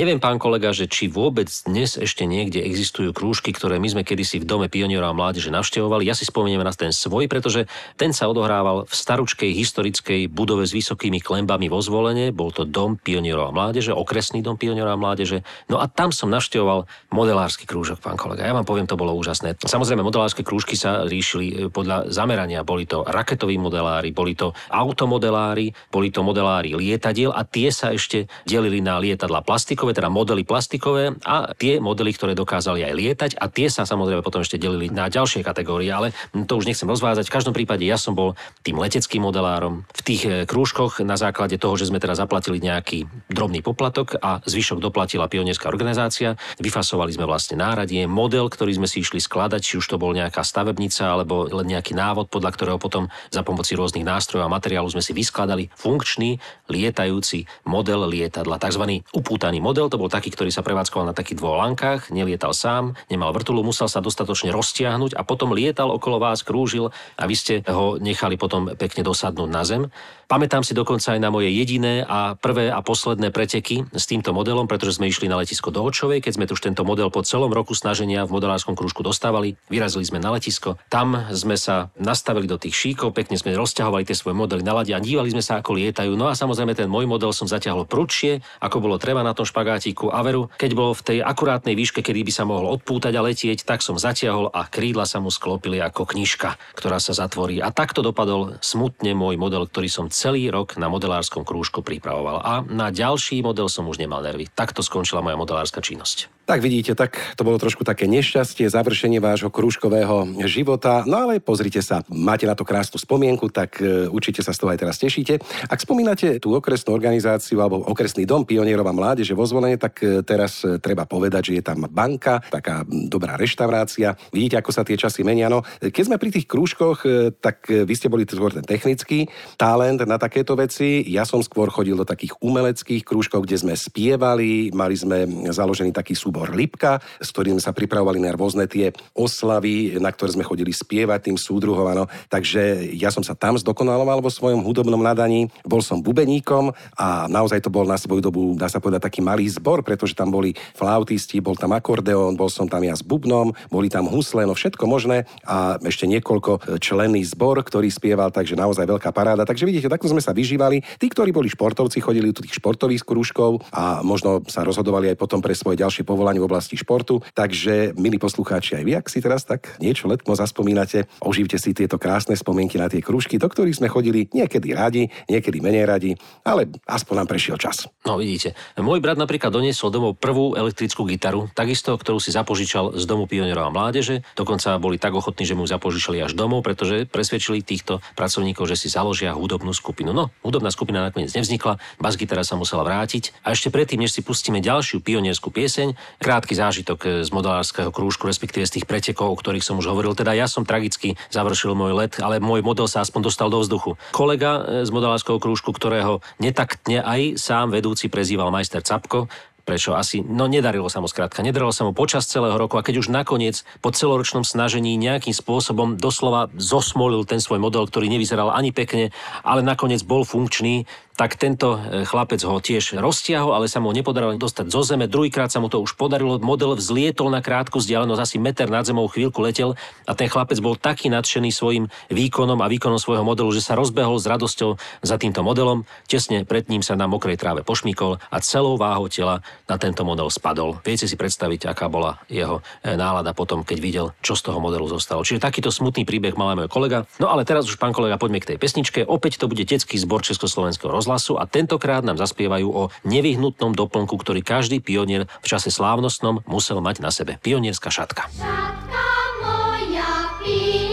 Neviem, 0.05 0.21
pán 0.21 0.37
kolega, 0.37 0.69
že 0.69 0.85
či 0.85 1.09
vôbec 1.09 1.49
dnes 1.65 1.97
ešte 1.97 2.29
niekde 2.29 2.61
existujú 2.61 3.17
krúžky, 3.17 3.57
ktoré 3.57 3.81
my 3.81 3.89
sme 3.89 4.03
kedysi 4.05 4.37
v 4.37 4.45
Dome 4.45 4.69
pionierov 4.69 5.09
a 5.09 5.17
mládeže 5.17 5.49
navštevovali. 5.49 6.05
Ja 6.05 6.13
si 6.13 6.29
spomenieme 6.29 6.61
na 6.61 6.77
ten 6.77 6.93
svoj, 6.93 7.25
pretože 7.25 7.65
ten 7.97 8.13
sa 8.13 8.29
odohrával 8.29 8.85
v 8.85 8.93
staručkej 8.93 9.57
historickej 9.57 10.29
budove 10.29 10.69
s 10.69 10.77
vysokými 10.77 11.25
klembami 11.25 11.73
vo 11.73 11.81
zvolenie. 11.81 12.37
Bol 12.37 12.53
to 12.53 12.69
Dom 12.69 13.01
pionierov 13.01 13.49
a 13.49 13.57
mládeže, 13.57 13.97
okresný 13.97 14.45
Dom 14.45 14.61
pionierov 14.61 14.93
a 14.93 15.01
mládeže. 15.01 15.41
No 15.73 15.81
a 15.81 15.89
tam 15.89 16.13
som 16.13 16.29
navštevoval 16.29 16.85
modelársky 17.09 17.65
krúžok, 17.65 18.05
pán 18.05 18.21
kolega. 18.21 18.45
Ja 18.45 18.53
vám 18.53 18.69
poviem, 18.69 18.85
to 18.85 19.01
bolo 19.01 19.17
úžasné. 19.17 19.57
Samozrejme, 19.57 20.05
modelárske 20.05 20.45
krúžky 20.45 20.77
sa 20.77 21.09
ríšili 21.09 21.47
e, 21.49 21.53
podľa 21.73 22.13
zamerania. 22.13 22.61
Boli 22.61 22.85
to 22.85 23.09
raketoví 23.09 23.57
modelári, 23.57 24.13
boli 24.13 24.37
to 24.37 24.53
automodelári, 24.69 25.73
boli 25.89 26.13
to 26.13 26.21
modelári 26.21 26.77
lietadiel 26.77 27.33
a 27.33 27.49
tie 27.49 27.73
sa 27.73 27.97
ešte 27.97 28.29
delili 28.45 28.85
na 28.85 29.01
lietadla 29.01 29.41
plastikové 29.41 29.94
teda 29.95 30.11
modely 30.11 30.43
plastikové 30.43 31.15
a 31.23 31.55
tie 31.55 31.79
modely, 31.79 32.13
ktoré 32.13 32.33
dokázali 32.35 32.83
aj 32.83 32.93
lietať 32.93 33.31
a 33.39 33.47
tie 33.49 33.71
sa 33.71 33.87
samozrejme 33.87 34.21
potom 34.21 34.43
ešte 34.43 34.59
delili 34.59 34.91
na 34.91 35.07
ďalšie 35.07 35.47
kategórie, 35.47 35.89
ale 35.95 36.11
to 36.35 36.59
už 36.59 36.67
nechcem 36.67 36.91
rozvázať. 36.91 37.31
V 37.31 37.35
každom 37.35 37.55
prípade 37.55 37.87
ja 37.87 37.95
som 37.95 38.13
bol 38.13 38.35
tým 38.67 38.77
leteckým 38.77 39.23
modelárom. 39.23 39.87
V 39.95 40.03
tých 40.03 40.23
e, 40.27 40.31
krúžkoch 40.45 41.01
na 41.07 41.15
základe 41.15 41.57
toho, 41.57 41.79
že 41.79 41.89
sme 41.89 42.03
teda 42.03 42.19
zaplatili 42.19 42.59
nejaký 42.59 43.07
drobný 43.31 43.63
poplatok 43.63 44.19
a 44.19 44.43
zvyšok 44.43 44.83
doplatila 44.83 45.31
pionierská 45.31 45.71
organizácia, 45.71 46.35
vyfasovali 46.59 47.15
sme 47.15 47.25
vlastne 47.25 47.61
náradie, 47.61 48.05
model, 48.11 48.51
ktorý 48.51 48.75
sme 48.75 48.91
si 48.91 49.01
išli 49.01 49.23
skladať, 49.23 49.61
či 49.63 49.79
už 49.79 49.87
to 49.87 49.97
bol 49.97 50.11
nejaká 50.11 50.43
stavebnica 50.43 51.15
alebo 51.15 51.47
len 51.47 51.71
nejaký 51.71 51.95
návod, 51.95 52.29
podľa 52.29 52.51
ktorého 52.57 52.79
potom 52.83 53.07
za 53.31 53.47
pomoci 53.47 53.79
rôznych 53.79 54.03
nástrojov 54.03 54.49
a 54.49 54.55
materiálu 54.55 54.91
sme 54.91 55.05
si 55.05 55.15
vyskladali 55.15 55.71
funkčný 55.79 56.41
lietajúci 56.67 57.47
model 57.69 58.09
lietadla, 58.09 58.59
tzv. 58.59 59.05
upútaný 59.13 59.61
model, 59.61 59.84
to 59.89 60.01
bol 60.01 60.13
taký, 60.13 60.33
ktorý 60.33 60.51
sa 60.53 60.65
prevádzkoval 60.65 61.11
na 61.11 61.17
takých 61.17 61.41
dvoch 61.41 61.61
lankách, 61.61 62.13
nelietal 62.13 62.53
sám, 62.53 62.97
nemal 63.09 63.33
vrtulu, 63.33 63.65
musel 63.65 63.89
sa 63.89 64.05
dostatočne 64.05 64.53
roztiahnuť 64.53 65.17
a 65.17 65.23
potom 65.25 65.53
lietal 65.53 65.93
okolo 65.93 66.21
vás, 66.21 66.47
krúžil 66.47 66.93
a 67.17 67.23
vy 67.25 67.35
ste 67.35 67.55
ho 67.67 67.97
nechali 68.01 68.37
potom 68.37 68.73
pekne 68.75 69.05
dosadnúť 69.05 69.51
na 69.51 69.63
zem. 69.65 69.83
Pamätám 70.29 70.67
si 70.67 70.75
dokonca 70.75 71.15
aj 71.15 71.21
na 71.23 71.31
moje 71.31 71.55
jediné 71.55 72.05
a 72.05 72.35
prvé 72.35 72.69
a 72.69 72.83
posledné 72.83 73.31
preteky 73.31 73.89
s 73.95 74.05
týmto 74.05 74.35
modelom, 74.35 74.67
pretože 74.67 74.99
sme 74.99 75.09
išli 75.09 75.31
na 75.31 75.39
letisko 75.39 75.71
do 75.71 75.81
Očovej, 75.87 76.21
keď 76.21 76.33
sme 76.35 76.45
už 76.51 76.61
tento 76.61 76.83
model 76.83 77.09
po 77.09 77.23
celom 77.23 77.55
roku 77.55 77.73
snaženia 77.73 78.27
v 78.27 78.35
modelárskom 78.35 78.75
krúžku 78.75 79.07
dostávali. 79.07 79.55
Vyrazili 79.71 80.03
sme 80.05 80.19
na 80.19 80.35
letisko, 80.35 80.77
tam 80.91 81.15
sme 81.31 81.55
sa 81.55 81.95
nastavili 81.97 82.51
do 82.51 82.59
tých 82.59 82.75
šíkov, 82.75 83.15
pekne 83.15 83.39
sme 83.39 83.55
rozťahovali 83.55 84.03
tie 84.05 84.19
svoje 84.19 84.35
modely 84.35 84.67
na 84.67 84.75
lade 84.75 84.91
a 84.91 84.99
dívali 84.99 85.31
sme 85.31 85.45
sa, 85.45 85.63
ako 85.63 85.79
lietajú. 85.79 86.13
No 86.19 86.27
a 86.27 86.35
samozrejme 86.35 86.75
ten 86.75 86.91
môj 86.91 87.07
model 87.07 87.31
som 87.31 87.47
zatiahol 87.47 87.87
prudšie, 87.87 88.43
ako 88.59 88.83
bolo 88.83 88.97
treba 88.99 89.23
na 89.23 89.33
tom 89.33 89.47
špagátiku 89.47 90.11
veru, 90.25 90.49
keď 90.57 90.71
bol 90.73 90.97
v 90.97 91.05
tej 91.05 91.19
akurátnej 91.21 91.77
výške, 91.77 92.01
kedy 92.01 92.25
by 92.25 92.33
sa 92.33 92.49
mohol 92.49 92.73
odpútať 92.81 93.13
a 93.15 93.23
letieť, 93.23 93.69
tak 93.69 93.85
som 93.85 94.01
zatiahol 94.01 94.49
a 94.51 94.65
krídla 94.67 95.05
sa 95.05 95.21
mu 95.21 95.29
sklopili 95.29 95.79
ako 95.85 96.09
knižka, 96.09 96.57
ktorá 96.75 96.97
sa 96.97 97.13
zatvorí. 97.13 97.61
A 97.61 97.69
takto 97.69 98.01
dopadol 98.01 98.57
smutne 98.65 99.13
môj 99.13 99.37
model, 99.37 99.69
ktorý 99.69 99.93
som 99.93 100.09
celý 100.15 100.47
rok 100.55 100.79
na 100.79 100.87
modelárskom 100.87 101.43
krúžku 101.43 101.83
pripravoval. 101.83 102.39
A 102.39 102.63
na 102.63 102.95
ďalší 102.95 103.43
model 103.43 103.67
som 103.67 103.91
už 103.91 103.99
nemal 103.99 104.23
nervy. 104.23 104.47
Takto 104.55 104.87
skončila 104.87 105.19
moja 105.19 105.35
modelárska 105.35 105.83
činnosť. 105.83 106.44
Tak 106.45 106.61
vidíte, 106.61 106.93
tak 106.93 107.17
to 107.41 107.43
bolo 107.49 107.57
trošku 107.57 107.89
také 107.89 108.05
nešťastie, 108.05 108.69
završenie 108.69 109.17
vášho 109.17 109.49
krúžkového 109.49 110.45
života. 110.45 111.01
No 111.09 111.25
ale 111.25 111.41
pozrite 111.41 111.81
sa, 111.81 112.05
máte 112.13 112.45
na 112.45 112.53
to 112.53 112.69
krásnu 112.69 113.01
spomienku, 113.01 113.49
tak 113.49 113.81
e, 113.81 114.13
určite 114.13 114.45
sa 114.45 114.53
z 114.53 114.61
toho 114.61 114.77
aj 114.77 114.85
teraz 114.85 115.01
tešíte. 115.01 115.41
Ak 115.73 115.81
spomínate 115.81 116.37
tú 116.45 116.53
okresnú 116.53 116.93
organizáciu 116.93 117.65
alebo 117.65 117.81
okresný 117.89 118.29
dom 118.29 118.45
pionierov 118.45 118.85
a 118.85 118.93
mládeže 118.93 119.33
vo 119.33 119.49
zvolenie, 119.49 119.81
tak 119.81 120.05
e, 120.05 120.21
teraz 120.21 120.61
e, 120.69 120.77
treba 120.85 121.09
povedať, 121.09 121.49
že 121.49 121.53
je 121.57 121.65
tam 121.65 121.89
banka, 121.89 122.45
taká 122.53 122.85
dobrá 122.85 123.41
reštaurácia. 123.41 124.13
Vidíte, 124.29 124.61
ako 124.61 124.69
sa 124.69 124.85
tie 124.85 125.01
časy 125.01 125.25
menia. 125.25 125.49
No, 125.49 125.65
keď 125.81 126.13
sme 126.13 126.21
pri 126.21 126.29
tých 126.29 126.45
krúžkoch, 126.45 127.09
tak 127.41 127.73
vy 127.73 127.95
ste 127.97 128.13
boli 128.13 128.29
skôr 128.29 128.53
ten 128.53 128.69
technický 128.69 129.33
talent 129.57 130.05
na 130.05 130.21
takéto 130.21 130.53
veci. 130.61 131.09
Ja 131.09 131.25
som 131.25 131.41
skôr 131.41 131.73
chodil 131.73 131.97
do 131.97 132.05
takých 132.05 132.37
umeleckých 132.45 133.01
krúžkov, 133.01 133.49
kde 133.49 133.65
sme 133.65 133.73
spievali, 133.73 134.69
mali 134.77 134.93
sme 134.93 135.25
založený 135.49 135.89
taký 135.97 136.13
súbor 136.13 136.34
Lipka, 136.51 136.99
s 137.23 137.31
ktorým 137.31 137.63
sa 137.63 137.71
pripravovali 137.71 138.19
na 138.19 138.35
rôzne 138.35 138.67
tie 138.67 138.91
oslavy, 139.15 140.03
na 140.03 140.11
ktoré 140.11 140.35
sme 140.35 140.43
chodili 140.43 140.75
spievať 140.75 141.31
tým 141.31 141.39
súdruhom. 141.39 141.87
Áno. 141.87 142.11
Takže 142.27 142.91
ja 142.99 143.15
som 143.15 143.23
sa 143.23 143.39
tam 143.39 143.55
zdokonaloval 143.55 144.19
vo 144.19 144.31
svojom 144.33 144.67
hudobnom 144.67 144.99
nadaní. 144.99 145.47
Bol 145.63 145.85
som 145.85 146.03
bubeníkom 146.03 146.75
a 146.99 147.31
naozaj 147.31 147.63
to 147.63 147.71
bol 147.71 147.87
na 147.87 148.01
svoju 148.01 148.25
dobu, 148.25 148.59
dá 148.59 148.67
sa 148.67 148.83
povedať, 148.83 149.07
taký 149.07 149.21
malý 149.21 149.47
zbor, 149.47 149.85
pretože 149.85 150.17
tam 150.17 150.33
boli 150.33 150.57
flautisti, 150.75 151.39
bol 151.39 151.55
tam 151.55 151.77
akordeón, 151.77 152.35
bol 152.35 152.49
som 152.49 152.67
tam 152.67 152.83
ja 152.83 152.97
s 152.97 153.05
bubnom, 153.05 153.53
boli 153.69 153.93
tam 153.93 154.09
husle, 154.09 154.49
no 154.49 154.57
všetko 154.57 154.89
možné 154.89 155.29
a 155.45 155.77
ešte 155.85 156.09
niekoľko 156.09 156.81
členný 156.81 157.21
zbor, 157.29 157.61
ktorý 157.61 157.93
spieval, 157.93 158.33
takže 158.33 158.57
naozaj 158.57 158.89
veľká 158.89 159.13
paráda. 159.13 159.45
Takže 159.45 159.69
vidíte, 159.69 159.93
takto 159.93 160.09
sme 160.09 160.25
sa 160.25 160.33
vyžívali. 160.33 160.81
Tí, 160.97 161.07
ktorí 161.13 161.31
boli 161.31 161.53
športovci, 161.53 162.01
chodili 162.01 162.33
do 162.33 162.41
tých 162.41 162.57
športových 162.57 163.05
krúžkov 163.05 163.61
a 163.69 164.01
možno 164.01 164.41
sa 164.49 164.65
rozhodovali 164.65 165.13
aj 165.13 165.21
potom 165.21 165.45
pre 165.45 165.53
svoje 165.53 165.85
ďalšie 165.85 166.09
povolanie 166.25 166.41
v 166.41 166.49
oblasti 166.49 166.81
športu. 166.81 167.21
Takže, 167.37 167.93
milí 168.01 168.17
poslucháči, 168.17 168.81
aj 168.81 168.85
vy, 168.89 168.93
ak 168.97 169.13
si 169.13 169.21
teraz 169.21 169.45
tak 169.45 169.77
niečo 169.77 170.09
letmo 170.09 170.33
zaspomínate, 170.33 171.05
oživte 171.21 171.61
si 171.61 171.77
tieto 171.77 172.01
krásne 172.01 172.33
spomienky 172.33 172.81
na 172.81 172.89
tie 172.89 173.05
krúžky, 173.05 173.37
do 173.37 173.45
ktorých 173.45 173.77
sme 173.77 173.93
chodili 173.93 174.33
niekedy 174.33 174.73
radi, 174.73 175.13
niekedy 175.29 175.61
menej 175.61 175.85
radi, 175.85 176.11
ale 176.41 176.73
aspoň 176.89 177.15
nám 177.21 177.29
prešiel 177.29 177.61
čas. 177.61 177.85
No 178.09 178.17
vidíte, 178.17 178.57
môj 178.81 179.05
brat 179.05 179.21
napríklad 179.21 179.53
doniesol 179.53 179.93
domov 179.93 180.17
prvú 180.17 180.57
elektrickú 180.57 181.05
gitaru, 181.05 181.53
takisto, 181.53 181.93
ktorú 181.93 182.17
si 182.17 182.33
zapožičal 182.33 182.97
z 182.97 183.05
domu 183.05 183.29
pionierov 183.29 183.69
a 183.69 183.75
mládeže. 183.77 184.25
Dokonca 184.33 184.81
boli 184.81 184.97
tak 184.97 185.13
ochotní, 185.13 185.45
že 185.45 185.53
mu 185.53 185.69
zapožičali 185.69 186.25
až 186.25 186.33
domov, 186.33 186.65
pretože 186.65 187.05
presvedčili 187.05 187.61
týchto 187.61 188.01
pracovníkov, 188.17 188.65
že 188.65 188.81
si 188.81 188.89
založia 188.89 189.37
hudobnú 189.37 189.77
skupinu. 189.77 190.17
No, 190.17 190.33
hudobná 190.41 190.73
skupina 190.73 191.05
nakoniec 191.05 191.37
nevznikla, 191.37 191.77
bas-gitara 192.01 192.49
sa 192.49 192.57
musela 192.57 192.81
vrátiť. 192.81 193.45
A 193.45 193.53
ešte 193.53 193.69
predtým, 193.69 194.01
než 194.01 194.17
si 194.17 194.25
pustíme 194.25 194.65
ďalšiu 194.65 195.05
pionierskú 195.05 195.53
pieseň, 195.53 196.14
krátky 196.21 196.55
zážitok 196.55 196.99
eh, 197.05 197.11
z 197.25 197.31
modelárskeho 197.33 197.91
krúžku, 197.91 198.29
respektíve 198.29 198.67
z 198.67 198.81
tých 198.81 198.87
pretekov, 198.87 199.33
o 199.33 199.39
ktorých 199.39 199.65
som 199.65 199.79
už 199.81 199.91
hovoril. 199.91 200.13
Teda 200.15 200.35
ja 200.37 200.51
som 200.51 200.69
tragicky 200.69 201.17
završil 201.33 201.73
môj 201.75 201.93
let, 201.97 202.13
ale 202.21 202.43
môj 202.43 202.61
model 202.61 202.87
sa 202.91 203.03
aspoň 203.03 203.31
dostal 203.31 203.49
do 203.49 203.59
vzduchu. 203.63 203.97
Kolega 204.13 204.61
eh, 204.61 204.63
z 204.87 204.91
modelárskeho 204.91 205.41
krúžku, 205.41 205.73
ktorého 205.73 206.23
netaktne 206.39 207.01
aj 207.03 207.41
sám 207.41 207.73
vedúci 207.73 208.13
prezýval 208.13 208.53
majster 208.55 208.85
Capko, 208.85 209.27
prečo 209.65 209.97
asi, 209.97 210.21
no 210.21 210.45
nedarilo 210.45 210.93
sa 210.93 211.01
mu 211.01 211.09
skrátka, 211.09 211.41
nedarilo 211.41 211.73
sa 211.73 211.89
mu 211.89 211.97
počas 211.97 212.29
celého 212.29 212.55
roku 212.61 212.77
a 212.77 212.85
keď 212.85 213.01
už 213.01 213.09
nakoniec 213.09 213.65
po 213.81 213.91
celoročnom 213.91 214.45
snažení 214.45 214.95
nejakým 215.01 215.33
spôsobom 215.33 215.97
doslova 215.97 216.53
zosmolil 216.61 217.25
ten 217.25 217.41
svoj 217.41 217.59
model, 217.59 217.89
ktorý 217.89 218.13
nevyzeral 218.13 218.53
ani 218.53 218.71
pekne, 218.77 219.11
ale 219.41 219.65
nakoniec 219.65 220.05
bol 220.05 220.29
funkčný, 220.29 220.85
tak 221.15 221.39
tento 221.39 221.79
e, 221.79 222.03
chlapec 222.03 222.43
ho 222.43 222.59
tiež 222.59 222.99
roztiahol, 222.99 223.55
ale 223.55 223.71
sa 223.71 223.79
mu 223.79 223.95
nepodarilo 223.95 224.35
dostať 224.35 224.67
zo 224.67 224.83
zeme. 224.83 225.07
Druhýkrát 225.07 225.47
sa 225.47 225.63
mu 225.63 225.71
to 225.71 225.79
už 225.79 225.95
podarilo, 225.95 226.43
model 226.43 226.75
vzlietol 226.75 227.31
na 227.31 227.39
krátku 227.39 227.79
vzdialenosť, 227.79 228.21
asi 228.21 228.37
meter 228.43 228.67
nad 228.67 228.83
zemou, 228.83 229.07
chvíľku 229.07 229.39
letel 229.39 229.79
a 230.11 230.13
ten 230.19 230.27
chlapec 230.27 230.59
bol 230.59 230.75
taký 230.75 231.07
nadšený 231.15 231.55
svojim 231.55 231.87
výkonom 232.11 232.59
a 232.59 232.67
výkonom 232.67 232.99
svojho 232.99 233.23
modelu, 233.23 233.47
že 233.55 233.63
sa 233.63 233.79
rozbehol 233.79 234.19
s 234.19 234.27
radosťou 234.27 234.75
za 235.07 235.17
týmto 235.17 235.47
modelom. 235.47 235.87
Tesne 236.11 236.43
pred 236.43 236.67
ním 236.67 236.83
sa 236.83 236.99
na 236.99 237.07
mokrej 237.07 237.39
tráve 237.39 237.63
pošmíkol 237.63 238.19
a 238.19 238.37
celou 238.43 238.75
váhou 238.75 239.07
tela 239.07 239.47
na 239.71 239.79
tento 239.79 240.03
model 240.03 240.27
spadol. 240.29 240.83
Viete 240.83 241.07
si 241.07 241.15
predstaviť, 241.15 241.71
aká 241.71 241.87
bola 241.87 242.19
jeho 242.27 242.59
e, 242.83 242.99
nálada 242.99 243.31
potom, 243.31 243.63
keď 243.63 243.79
videl, 243.79 244.07
čo 244.19 244.35
z 244.35 244.51
toho 244.51 244.59
modelu 244.59 244.91
zostalo. 244.91 245.23
Čiže 245.23 245.39
takýto 245.39 245.71
smutný 245.71 246.03
príbeh 246.03 246.35
mal 246.35 246.55
aj 246.55 246.67
môj 246.67 246.71
kolega. 246.71 246.99
No 247.23 247.31
ale 247.31 247.47
teraz 247.47 247.71
už, 247.71 247.79
pán 247.79 247.95
kolega, 247.95 248.19
poďme 248.19 248.43
k 248.43 248.55
tej 248.55 248.59
pesničke. 248.59 249.07
Opäť 249.07 249.39
to 249.39 249.47
bude 249.47 249.63
detský 249.63 249.95
zbor 249.95 250.27
Československého 250.27 250.91
rozhlasu 251.05 251.37
a 251.37 251.45
tentokrát 251.45 252.01
nám 252.01 252.17
zaspievajú 252.17 252.69
o 252.73 252.83
nevyhnutnom 253.05 253.77
doplnku, 253.77 254.17
ktorý 254.17 254.41
každý 254.41 254.81
pionier 254.81 255.29
v 255.45 255.47
čase 255.53 255.69
slávnostnom 255.69 256.41
musel 256.49 256.81
mať 256.81 257.05
na 257.05 257.13
sebe. 257.13 257.37
Pionierská 257.45 257.93
šatka. 257.93 258.25
Šatka 258.33 259.05
moja 259.45 260.33
pionierska, 260.41 260.84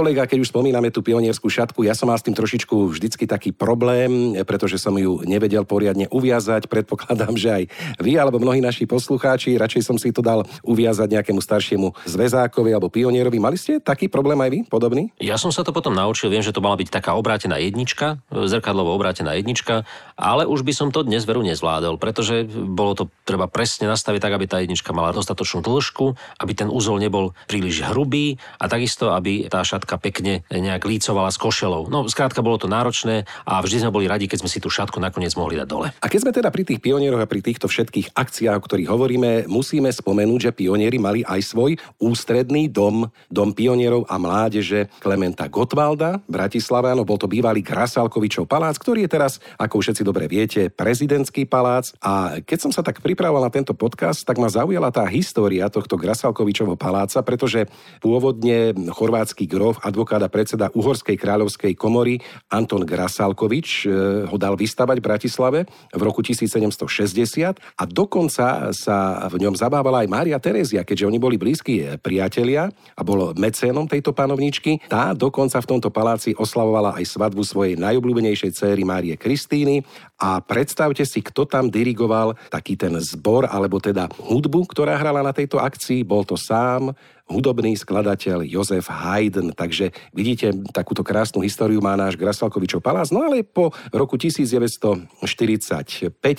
kolega, 0.00 0.24
keď 0.24 0.40
už 0.40 0.48
spomíname 0.48 0.88
tú 0.88 1.04
pionierskú 1.04 1.52
šatku, 1.52 1.84
ja 1.84 1.92
som 1.92 2.08
mal 2.08 2.16
s 2.16 2.24
tým 2.24 2.32
trošičku 2.32 2.96
vždycky 2.96 3.28
taký 3.28 3.52
problém, 3.52 4.32
pretože 4.48 4.80
som 4.80 4.96
ju 4.96 5.20
nevedel 5.28 5.68
poriadne 5.68 6.08
uviazať. 6.08 6.72
Predpokladám, 6.72 7.36
že 7.36 7.48
aj 7.52 7.64
vy 8.00 8.16
alebo 8.16 8.40
mnohí 8.40 8.64
naši 8.64 8.88
poslucháči, 8.88 9.60
radšej 9.60 9.82
som 9.84 10.00
si 10.00 10.08
to 10.08 10.24
dal 10.24 10.48
uviazať 10.64 11.20
nejakému 11.20 11.44
staršiemu 11.44 11.92
zväzákovi 12.08 12.72
alebo 12.72 12.88
pionierovi. 12.88 13.36
Mali 13.36 13.60
ste 13.60 13.76
taký 13.76 14.08
problém 14.08 14.40
aj 14.40 14.50
vy, 14.50 14.60
podobný? 14.72 15.12
Ja 15.20 15.36
som 15.36 15.52
sa 15.52 15.60
to 15.60 15.76
potom 15.76 15.92
naučil, 15.92 16.32
viem, 16.32 16.40
že 16.40 16.56
to 16.56 16.64
mala 16.64 16.80
byť 16.80 16.88
taká 16.88 17.12
obrátená 17.12 17.60
jednička, 17.60 18.24
zrkadlovo 18.32 18.96
obrátená 18.96 19.36
jednička, 19.36 19.84
ale 20.16 20.48
už 20.48 20.64
by 20.64 20.72
som 20.72 20.88
to 20.88 21.04
dnes 21.04 21.28
veru 21.28 21.44
nezvládol, 21.44 22.00
pretože 22.00 22.48
bolo 22.48 22.96
to 22.96 23.12
treba 23.28 23.50
presne 23.50 23.84
nastaviť 23.90 24.20
tak, 24.22 24.32
aby 24.32 24.46
tá 24.48 24.62
jednička 24.62 24.94
mala 24.96 25.12
dostatočnú 25.12 25.60
dĺžku, 25.60 26.16
aby 26.40 26.52
ten 26.56 26.72
úzol 26.72 27.02
nebol 27.02 27.36
príliš 27.50 27.82
hrubý 27.90 28.38
a 28.56 28.70
takisto, 28.70 29.10
aby 29.10 29.50
tá 29.50 29.66
šatka 29.66 29.89
pekne 29.96 30.44
nejak 30.52 30.84
lícovala 30.84 31.32
s 31.32 31.40
košelou. 31.40 31.88
No, 31.88 32.04
skrátka 32.06 32.44
bolo 32.44 32.60
to 32.60 32.68
náročné 32.68 33.24
a 33.48 33.58
vždy 33.64 33.86
sme 33.86 33.94
boli 33.94 34.06
radi, 34.06 34.28
keď 34.28 34.44
sme 34.44 34.52
si 34.52 34.60
tú 34.60 34.68
šatku 34.68 35.00
nakoniec 35.00 35.32
mohli 35.34 35.56
dať 35.56 35.68
dole. 35.70 35.88
A 35.98 36.06
keď 36.06 36.20
sme 36.22 36.36
teda 36.36 36.52
pri 36.52 36.62
tých 36.68 36.84
pionieroch 36.84 37.24
a 37.24 37.30
pri 37.30 37.40
týchto 37.40 37.66
všetkých 37.66 38.12
akciách, 38.12 38.60
o 38.60 38.64
ktorých 38.66 38.92
hovoríme, 38.92 39.30
musíme 39.48 39.88
spomenúť, 39.88 40.50
že 40.50 40.56
pionieri 40.56 41.00
mali 41.00 41.24
aj 41.24 41.40
svoj 41.40 41.80
ústredný 41.96 42.68
dom, 42.68 43.08
dom 43.32 43.56
pionierov 43.56 44.04
a 44.06 44.20
mládeže 44.20 44.92
Klementa 45.00 45.48
Gotwalda 45.48 46.20
v 46.28 46.30
Bratislave. 46.30 46.92
Áno, 46.92 47.08
bol 47.08 47.16
to 47.16 47.30
bývalý 47.30 47.64
Krasalkovičov 47.64 48.44
palác, 48.44 48.76
ktorý 48.76 49.08
je 49.08 49.10
teraz, 49.16 49.32
ako 49.56 49.80
všetci 49.80 50.02
dobre 50.04 50.28
viete, 50.28 50.68
prezidentský 50.68 51.48
palác. 51.48 51.96
A 52.04 52.42
keď 52.44 52.68
som 52.68 52.72
sa 52.74 52.84
tak 52.84 53.00
pripravoval 53.00 53.48
na 53.48 53.52
tento 53.54 53.72
podcast, 53.72 54.26
tak 54.26 54.36
ma 54.36 54.52
zaujala 54.52 54.92
tá 54.92 55.08
história 55.08 55.70
tohto 55.72 55.96
Grasalkovičovho 55.96 56.76
paláca, 56.76 57.24
pretože 57.24 57.64
pôvodne 58.04 58.76
chorvátsky 58.92 59.48
grof, 59.48 59.79
advokát 59.82 60.22
a 60.22 60.28
predseda 60.28 60.68
Uhorskej 60.72 61.16
kráľovskej 61.16 61.74
komory 61.74 62.20
Anton 62.52 62.84
Grasalkovič 62.84 63.68
e, 63.84 64.26
ho 64.28 64.36
dal 64.36 64.54
vystavať 64.54 64.96
v 65.00 65.06
Bratislave 65.06 65.58
v 65.92 66.02
roku 66.04 66.20
1760 66.20 67.58
a 67.58 67.82
dokonca 67.88 68.70
sa 68.70 69.26
v 69.26 69.36
ňom 69.42 69.54
zabávala 69.56 70.04
aj 70.04 70.08
Mária 70.08 70.38
Terézia, 70.38 70.84
keďže 70.84 71.08
oni 71.08 71.18
boli 71.18 71.36
blízki 71.40 71.74
e, 71.80 71.96
priatelia 71.96 72.68
a 72.94 73.02
bol 73.02 73.32
mecénom 73.36 73.88
tejto 73.88 74.12
panovničky. 74.12 74.84
Tá 74.86 75.16
dokonca 75.16 75.58
v 75.58 75.68
tomto 75.68 75.88
paláci 75.88 76.36
oslavovala 76.36 77.00
aj 77.00 77.04
svadbu 77.08 77.42
svojej 77.42 77.74
najobľúbenejšej 77.80 78.50
céry 78.56 78.82
Márie 78.84 79.16
Kristíny 79.16 79.82
a 80.20 80.38
predstavte 80.44 81.02
si, 81.08 81.24
kto 81.24 81.48
tam 81.48 81.72
dirigoval 81.72 82.36
taký 82.52 82.76
ten 82.76 82.92
zbor, 83.00 83.48
alebo 83.48 83.80
teda 83.80 84.12
hudbu, 84.20 84.68
ktorá 84.68 85.00
hrala 85.00 85.24
na 85.24 85.32
tejto 85.32 85.56
akcii. 85.56 86.04
Bol 86.04 86.28
to 86.28 86.36
sám 86.36 86.92
hudobný 87.30 87.78
skladateľ 87.78 88.42
Jozef 88.42 88.90
Haydn. 88.90 89.54
Takže 89.54 89.94
vidíte, 90.10 90.50
takúto 90.74 91.06
krásnu 91.06 91.46
históriu 91.46 91.78
má 91.78 91.94
náš 91.94 92.18
Grasalkovičov 92.18 92.82
palác. 92.82 93.14
No 93.14 93.22
ale 93.22 93.46
po 93.46 93.70
roku 93.94 94.18
1945 94.18 95.06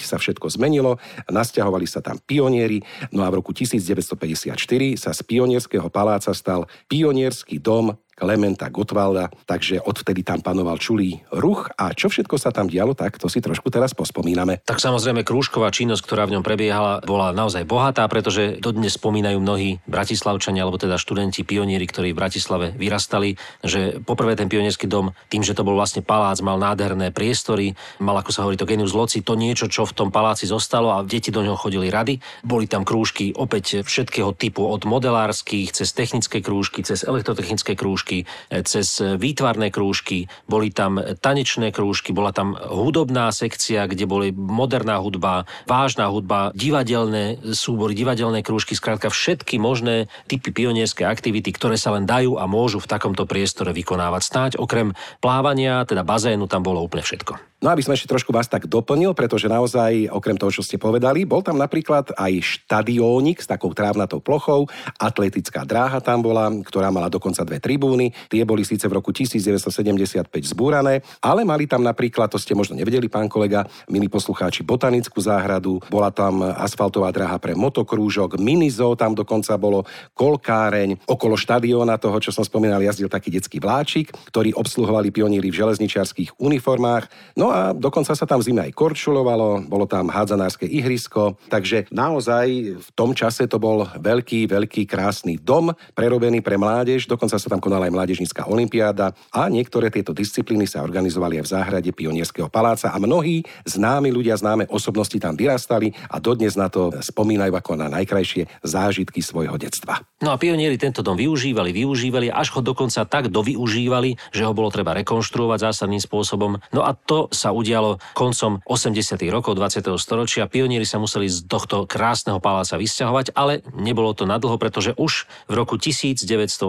sa 0.04 0.16
všetko 0.20 0.52
zmenilo, 0.52 1.00
nasťahovali 1.32 1.88
sa 1.88 2.04
tam 2.04 2.20
pionieri, 2.20 2.84
no 3.16 3.24
a 3.24 3.32
v 3.32 3.40
roku 3.40 3.56
1954 3.56 4.60
sa 5.00 5.16
z 5.16 5.22
pionierského 5.24 5.88
paláca 5.88 6.36
stal 6.36 6.68
pionierský 6.92 7.64
dom 7.64 7.96
Klementa 8.22 8.70
Gotwalda, 8.70 9.34
takže 9.50 9.82
odvtedy 9.82 10.22
tam 10.22 10.46
panoval 10.46 10.78
čulý 10.78 11.26
ruch 11.34 11.74
a 11.74 11.90
čo 11.98 12.06
všetko 12.06 12.38
sa 12.38 12.54
tam 12.54 12.70
dialo, 12.70 12.94
tak 12.94 13.18
to 13.18 13.26
si 13.26 13.42
trošku 13.42 13.74
teraz 13.74 13.98
pospomíname. 13.98 14.62
Tak 14.62 14.78
samozrejme 14.78 15.26
krúžková 15.26 15.74
činnosť, 15.74 16.06
ktorá 16.06 16.30
v 16.30 16.38
ňom 16.38 16.46
prebiehala, 16.46 17.02
bola 17.02 17.34
naozaj 17.34 17.66
bohatá, 17.66 18.06
pretože 18.06 18.62
dodnes 18.62 18.94
spomínajú 18.94 19.42
mnohí 19.42 19.82
bratislavčania, 19.90 20.62
alebo 20.62 20.78
teda 20.78 21.02
študenti, 21.02 21.42
pionieri, 21.42 21.90
ktorí 21.90 22.14
v 22.14 22.22
Bratislave 22.22 22.78
vyrastali, 22.78 23.42
že 23.66 23.98
poprvé 24.06 24.38
ten 24.38 24.46
pionierský 24.46 24.86
dom, 24.86 25.18
tým, 25.34 25.42
že 25.42 25.58
to 25.58 25.66
bol 25.66 25.74
vlastne 25.74 26.06
palác, 26.06 26.38
mal 26.46 26.62
nádherné 26.62 27.10
priestory, 27.10 27.74
mal, 27.98 28.14
ako 28.22 28.30
sa 28.30 28.46
hovorí, 28.46 28.54
to 28.54 28.70
genius 28.70 28.94
loci, 28.94 29.26
to 29.26 29.34
niečo, 29.34 29.66
čo 29.66 29.90
v 29.90 29.98
tom 29.98 30.10
paláci 30.14 30.46
zostalo 30.46 30.94
a 30.94 31.02
deti 31.02 31.34
do 31.34 31.42
ňoho 31.42 31.58
chodili 31.58 31.90
rady. 31.90 32.22
Boli 32.46 32.70
tam 32.70 32.86
krúžky 32.86 33.34
opäť 33.34 33.82
všetkého 33.82 34.38
typu, 34.38 34.70
od 34.70 34.86
modelárskych, 34.86 35.74
cez 35.74 35.90
technické 35.96 36.46
krúžky, 36.46 36.86
cez 36.86 37.02
elektrotechnické 37.02 37.74
krúžky, 37.74 38.11
krúžky, 38.12 38.28
e, 38.52 38.64
cez 38.68 39.00
výtvarné 39.00 39.72
krúžky, 39.72 40.28
boli 40.52 40.72
tam 40.76 41.00
tanečné 41.00 41.72
krúžky, 41.72 42.12
bola 42.12 42.36
tam 42.36 42.60
hudobná 42.60 43.32
sekcia, 43.32 43.88
kde 43.88 44.04
boli 44.04 44.28
moderná 44.36 45.00
hudba, 45.00 45.48
vážna 45.64 46.12
hudba, 46.12 46.52
divadelné 46.52 47.40
súbory, 47.56 47.96
divadelné 47.96 48.44
krúžky, 48.44 48.76
skrátka 48.76 49.08
všetky 49.08 49.56
možné 49.58 50.12
typy 50.28 50.52
pionierské 50.52 51.08
aktivity, 51.08 51.56
ktoré 51.56 51.80
sa 51.80 51.96
len 51.96 52.04
dajú 52.04 52.36
a 52.36 52.46
môžu 52.50 52.84
v 52.84 52.90
takomto 52.92 53.24
priestore 53.24 53.72
vykonávať. 53.72 54.22
Snáď 54.22 54.52
okrem 54.60 54.92
plávania, 55.24 55.88
teda 55.88 56.04
bazénu, 56.04 56.52
tam 56.52 56.68
bolo 56.68 56.84
úplne 56.84 57.06
všetko. 57.06 57.51
No 57.62 57.70
aby 57.70 57.86
som 57.86 57.94
ešte 57.94 58.10
trošku 58.10 58.34
vás 58.34 58.50
tak 58.50 58.66
doplnil, 58.66 59.14
pretože 59.14 59.46
naozaj, 59.46 60.10
okrem 60.10 60.34
toho, 60.34 60.50
čo 60.50 60.66
ste 60.66 60.82
povedali, 60.82 61.30
bol 61.30 61.46
tam 61.46 61.62
napríklad 61.62 62.10
aj 62.18 62.66
štadiónik 62.66 63.38
s 63.38 63.46
takou 63.46 63.70
trávnatou 63.70 64.18
plochou, 64.18 64.66
atletická 64.98 65.62
dráha 65.62 66.02
tam 66.02 66.26
bola, 66.26 66.50
ktorá 66.66 66.90
mala 66.90 67.06
dokonca 67.06 67.46
dve 67.46 67.62
tribúny. 67.62 68.18
Tie 68.34 68.42
boli 68.50 68.66
síce 68.66 68.90
v 68.90 68.98
roku 68.98 69.14
1975 69.14 70.26
zbúrané, 70.42 71.06
ale 71.22 71.46
mali 71.46 71.70
tam 71.70 71.86
napríklad, 71.86 72.34
to 72.34 72.42
ste 72.42 72.58
možno 72.58 72.74
nevedeli, 72.74 73.06
pán 73.14 73.30
kolega, 73.30 73.70
milí 73.94 74.10
poslucháči, 74.10 74.66
botanickú 74.66 75.22
záhradu, 75.22 75.86
bola 75.86 76.10
tam 76.10 76.42
asfaltová 76.42 77.14
dráha 77.14 77.38
pre 77.38 77.54
motokrúžok, 77.54 78.42
minizo, 78.42 78.98
tam 78.98 79.14
dokonca 79.14 79.54
bolo 79.62 79.86
kolkáreň, 80.18 81.06
okolo 81.06 81.38
štadióna 81.38 82.02
toho, 82.02 82.18
čo 82.18 82.34
som 82.34 82.42
spomínal, 82.42 82.82
jazdil 82.82 83.06
taký 83.06 83.30
detský 83.30 83.62
vláčik, 83.62 84.10
ktorý 84.34 84.58
obsluhovali 84.58 85.14
pionieri 85.14 85.54
v 85.54 85.62
železničiarských 85.62 86.42
uniformách. 86.42 87.38
No 87.38 87.51
a 87.52 87.76
dokonca 87.76 88.16
sa 88.16 88.26
tam 88.26 88.40
v 88.40 88.48
zime 88.48 88.62
aj 88.66 88.74
korčulovalo, 88.74 89.68
bolo 89.68 89.86
tam 89.86 90.08
hádzanárske 90.08 90.64
ihrisko, 90.66 91.36
takže 91.52 91.92
naozaj 91.92 92.80
v 92.80 92.90
tom 92.96 93.12
čase 93.12 93.46
to 93.46 93.60
bol 93.60 93.86
veľký, 94.00 94.48
veľký, 94.48 94.88
krásny 94.88 95.38
dom, 95.38 95.76
prerobený 95.94 96.40
pre 96.40 96.56
mládež, 96.56 97.06
dokonca 97.06 97.36
sa 97.36 97.48
tam 97.52 97.60
konala 97.60 97.92
aj 97.92 97.94
mládežnícka 97.94 98.48
olimpiáda 98.48 99.12
a 99.36 99.52
niektoré 99.52 99.92
tieto 99.92 100.16
disciplíny 100.16 100.66
sa 100.66 100.82
organizovali 100.82 101.38
aj 101.40 101.46
v 101.46 101.52
záhrade 101.52 101.92
Pionierského 101.92 102.48
paláca 102.48 102.96
a 102.96 102.98
mnohí 102.98 103.44
známi 103.68 104.10
ľudia, 104.10 104.40
známe 104.40 104.72
osobnosti 104.72 105.20
tam 105.20 105.36
vyrastali 105.36 105.92
a 106.08 106.18
dodnes 106.24 106.56
na 106.56 106.72
to 106.72 106.96
spomínajú 107.04 107.52
ako 107.52 107.76
na 107.76 107.92
najkrajšie 107.92 108.48
zážitky 108.64 109.20
svojho 109.20 109.60
detstva. 109.60 110.00
No 110.22 110.32
a 110.32 110.40
pionieri 110.40 110.78
tento 110.78 111.02
dom 111.02 111.18
využívali, 111.18 111.74
využívali, 111.74 112.30
až 112.30 112.54
ho 112.56 112.62
dokonca 112.62 113.04
tak 113.10 113.34
dovyužívali, 113.34 114.16
že 114.30 114.46
ho 114.46 114.54
bolo 114.54 114.70
treba 114.70 114.94
rekonštruovať 115.02 115.74
zásadným 115.74 116.02
spôsobom. 116.02 116.62
No 116.70 116.82
a 116.86 116.94
to 116.94 117.28
sa 117.42 117.50
udialo 117.50 117.98
koncom 118.14 118.62
80. 118.70 119.18
rokov 119.34 119.58
20. 119.58 119.82
storočia. 119.98 120.46
Pionieri 120.46 120.86
sa 120.86 121.02
museli 121.02 121.26
z 121.26 121.50
tohto 121.50 121.90
krásneho 121.90 122.38
paláca 122.38 122.78
vysťahovať, 122.78 123.34
ale 123.34 123.66
nebolo 123.74 124.14
to 124.14 124.30
nadlho, 124.30 124.62
pretože 124.62 124.94
už 124.94 125.26
v 125.50 125.54
roku 125.58 125.82
1988, 125.82 126.62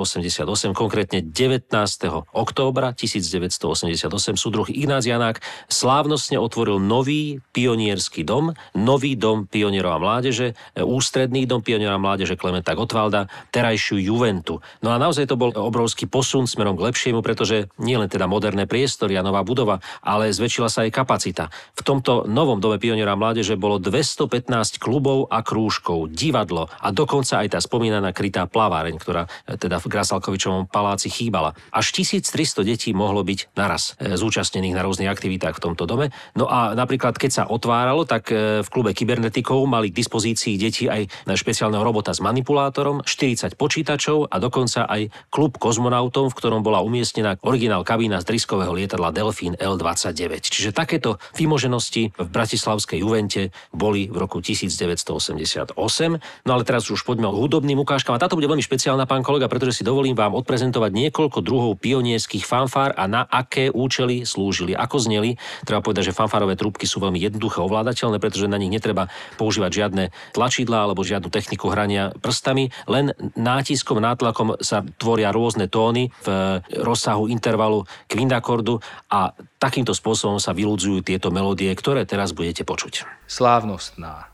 konkrétne 0.72 1.20
19. 1.20 1.68
októbra 2.32 2.96
1988, 2.96 4.00
súdruh 4.40 4.72
Ignác 4.72 5.04
Janák 5.04 5.44
slávnostne 5.68 6.40
otvoril 6.40 6.80
nový 6.80 7.44
pionierský 7.52 8.24
dom, 8.24 8.56
nový 8.72 9.12
dom 9.12 9.44
pionierov 9.44 10.00
a 10.00 10.02
mládeže, 10.02 10.56
ústredný 10.80 11.44
dom 11.44 11.60
pionierov 11.60 12.00
a 12.00 12.04
mládeže 12.04 12.40
Klementa 12.40 12.72
Gotwalda, 12.72 13.28
terajšiu 13.52 14.00
Juventu. 14.00 14.64
No 14.80 14.94
a 14.94 14.96
naozaj 14.96 15.28
to 15.28 15.36
bol 15.36 15.52
obrovský 15.52 16.08
posun 16.08 16.48
smerom 16.48 16.80
k 16.80 16.88
lepšiemu, 16.88 17.20
pretože 17.20 17.68
nielen 17.76 18.08
teda 18.08 18.24
moderné 18.24 18.64
priestory 18.64 19.18
a 19.18 19.26
nová 19.26 19.44
budova, 19.44 19.82
ale 20.00 20.32
zväčšila 20.32 20.61
zvýšila 20.62 20.70
sa 20.70 20.86
aj 20.86 20.94
kapacita. 20.94 21.44
V 21.74 21.82
tomto 21.82 22.30
novom 22.30 22.62
dome 22.62 22.78
pioniera 22.78 23.18
mládeže 23.18 23.58
bolo 23.58 23.82
215 23.82 24.78
klubov 24.78 25.26
a 25.26 25.42
krúžkov, 25.42 26.14
divadlo 26.14 26.70
a 26.78 26.94
dokonca 26.94 27.42
aj 27.42 27.56
tá 27.56 27.58
spomínaná 27.58 28.14
krytá 28.14 28.46
plaváreň, 28.46 28.94
ktorá 29.00 29.26
e, 29.48 29.58
teda 29.58 29.82
v 29.82 29.90
Grasalkovičovom 29.90 30.70
paláci 30.70 31.10
chýbala. 31.10 31.58
Až 31.74 31.90
1300 31.98 32.62
detí 32.62 32.94
mohlo 32.94 33.26
byť 33.26 33.58
naraz 33.58 33.98
e, 33.98 34.14
zúčastnených 34.14 34.76
na 34.78 34.86
rôznych 34.86 35.10
aktivitách 35.10 35.58
v 35.58 35.62
tomto 35.66 35.88
dome. 35.88 36.14
No 36.38 36.46
a 36.46 36.78
napríklad, 36.78 37.18
keď 37.18 37.30
sa 37.32 37.44
otváralo, 37.50 38.06
tak 38.06 38.30
e, 38.30 38.62
v 38.62 38.68
klube 38.70 38.94
kybernetikov 38.94 39.66
mali 39.66 39.90
k 39.90 39.98
dispozícii 39.98 40.54
deti 40.60 40.86
aj 40.86 41.10
špeciálneho 41.26 41.82
robota 41.82 42.14
s 42.14 42.22
manipulátorom, 42.22 43.02
40 43.02 43.58
počítačov 43.58 44.30
a 44.30 44.36
dokonca 44.38 44.86
aj 44.86 45.10
klub 45.32 45.58
kozmonautov, 45.58 46.30
v 46.30 46.38
ktorom 46.38 46.62
bola 46.62 46.84
umiestnená 46.84 47.34
originál 47.42 47.82
kabína 47.82 48.22
z 48.22 48.28
driskového 48.30 48.70
lietadla 48.70 49.10
Delfín 49.10 49.58
L-29. 49.58 50.51
Čiže 50.52 50.76
takéto 50.76 51.16
vymoženosti 51.32 52.12
v 52.12 52.28
bratislavskej 52.28 53.00
Juvente 53.00 53.48
boli 53.72 54.12
v 54.12 54.16
roku 54.20 54.44
1988. 54.44 55.72
No 56.44 56.50
ale 56.52 56.62
teraz 56.68 56.84
už 56.92 57.00
poďme 57.08 57.32
o 57.32 57.38
hudobným 57.40 57.80
ukážkam. 57.80 58.12
A 58.12 58.20
táto 58.20 58.36
bude 58.36 58.44
veľmi 58.44 58.60
špeciálna, 58.60 59.08
pán 59.08 59.24
kolega, 59.24 59.48
pretože 59.48 59.80
si 59.80 59.88
dovolím 59.88 60.12
vám 60.12 60.36
odprezentovať 60.36 60.92
niekoľko 60.92 61.40
druhov 61.40 61.80
pionierských 61.80 62.44
fanfár 62.44 62.92
a 62.92 63.08
na 63.08 63.24
aké 63.24 63.72
účely 63.72 64.28
slúžili, 64.28 64.76
ako 64.76 65.00
zneli. 65.00 65.40
Treba 65.64 65.80
povedať, 65.80 66.12
že 66.12 66.16
fanfárové 66.16 66.60
trúbky 66.60 66.84
sú 66.84 67.00
veľmi 67.00 67.16
jednoduché 67.16 67.64
ovládateľné, 67.64 68.20
pretože 68.20 68.50
na 68.50 68.60
nich 68.60 68.68
netreba 68.68 69.08
používať 69.40 69.70
žiadne 69.72 70.04
tlačidlá 70.36 70.84
alebo 70.84 71.00
žiadnu 71.06 71.32
techniku 71.32 71.72
hrania 71.72 72.12
prstami, 72.20 72.68
len 72.84 73.16
nátiskom, 73.38 74.02
nátlakom 74.02 74.60
sa 74.60 74.84
tvoria 75.00 75.32
rôzne 75.32 75.70
tóny 75.70 76.12
v 76.26 76.28
rozsahu 76.82 77.30
intervalu 77.30 77.88
kvindakordu 78.10 78.82
a 79.08 79.32
takýmto 79.62 79.94
spôsobom 79.94 80.41
sa 80.42 80.50
vylúdzujú 80.50 81.06
tieto 81.06 81.30
melódie, 81.30 81.70
ktoré 81.70 82.02
teraz 82.02 82.34
budete 82.34 82.66
počuť. 82.66 83.06
Slávnostná. 83.30 84.26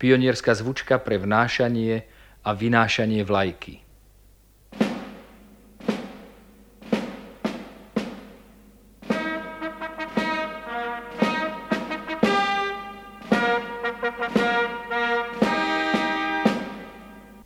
Pionierská 0.00 0.56
zvučka 0.56 0.96
pre 0.96 1.20
vnášanie 1.20 2.08
a 2.40 2.56
vynášanie 2.56 3.20
vlajky. 3.20 3.89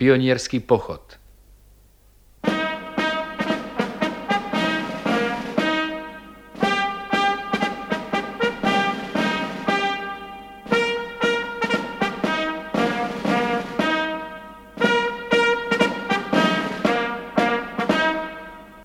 Pionierský 0.04 0.60
pochod. 0.60 1.00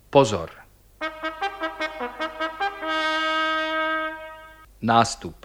Pozor. 0.09 0.49
Nástup. 4.81 5.38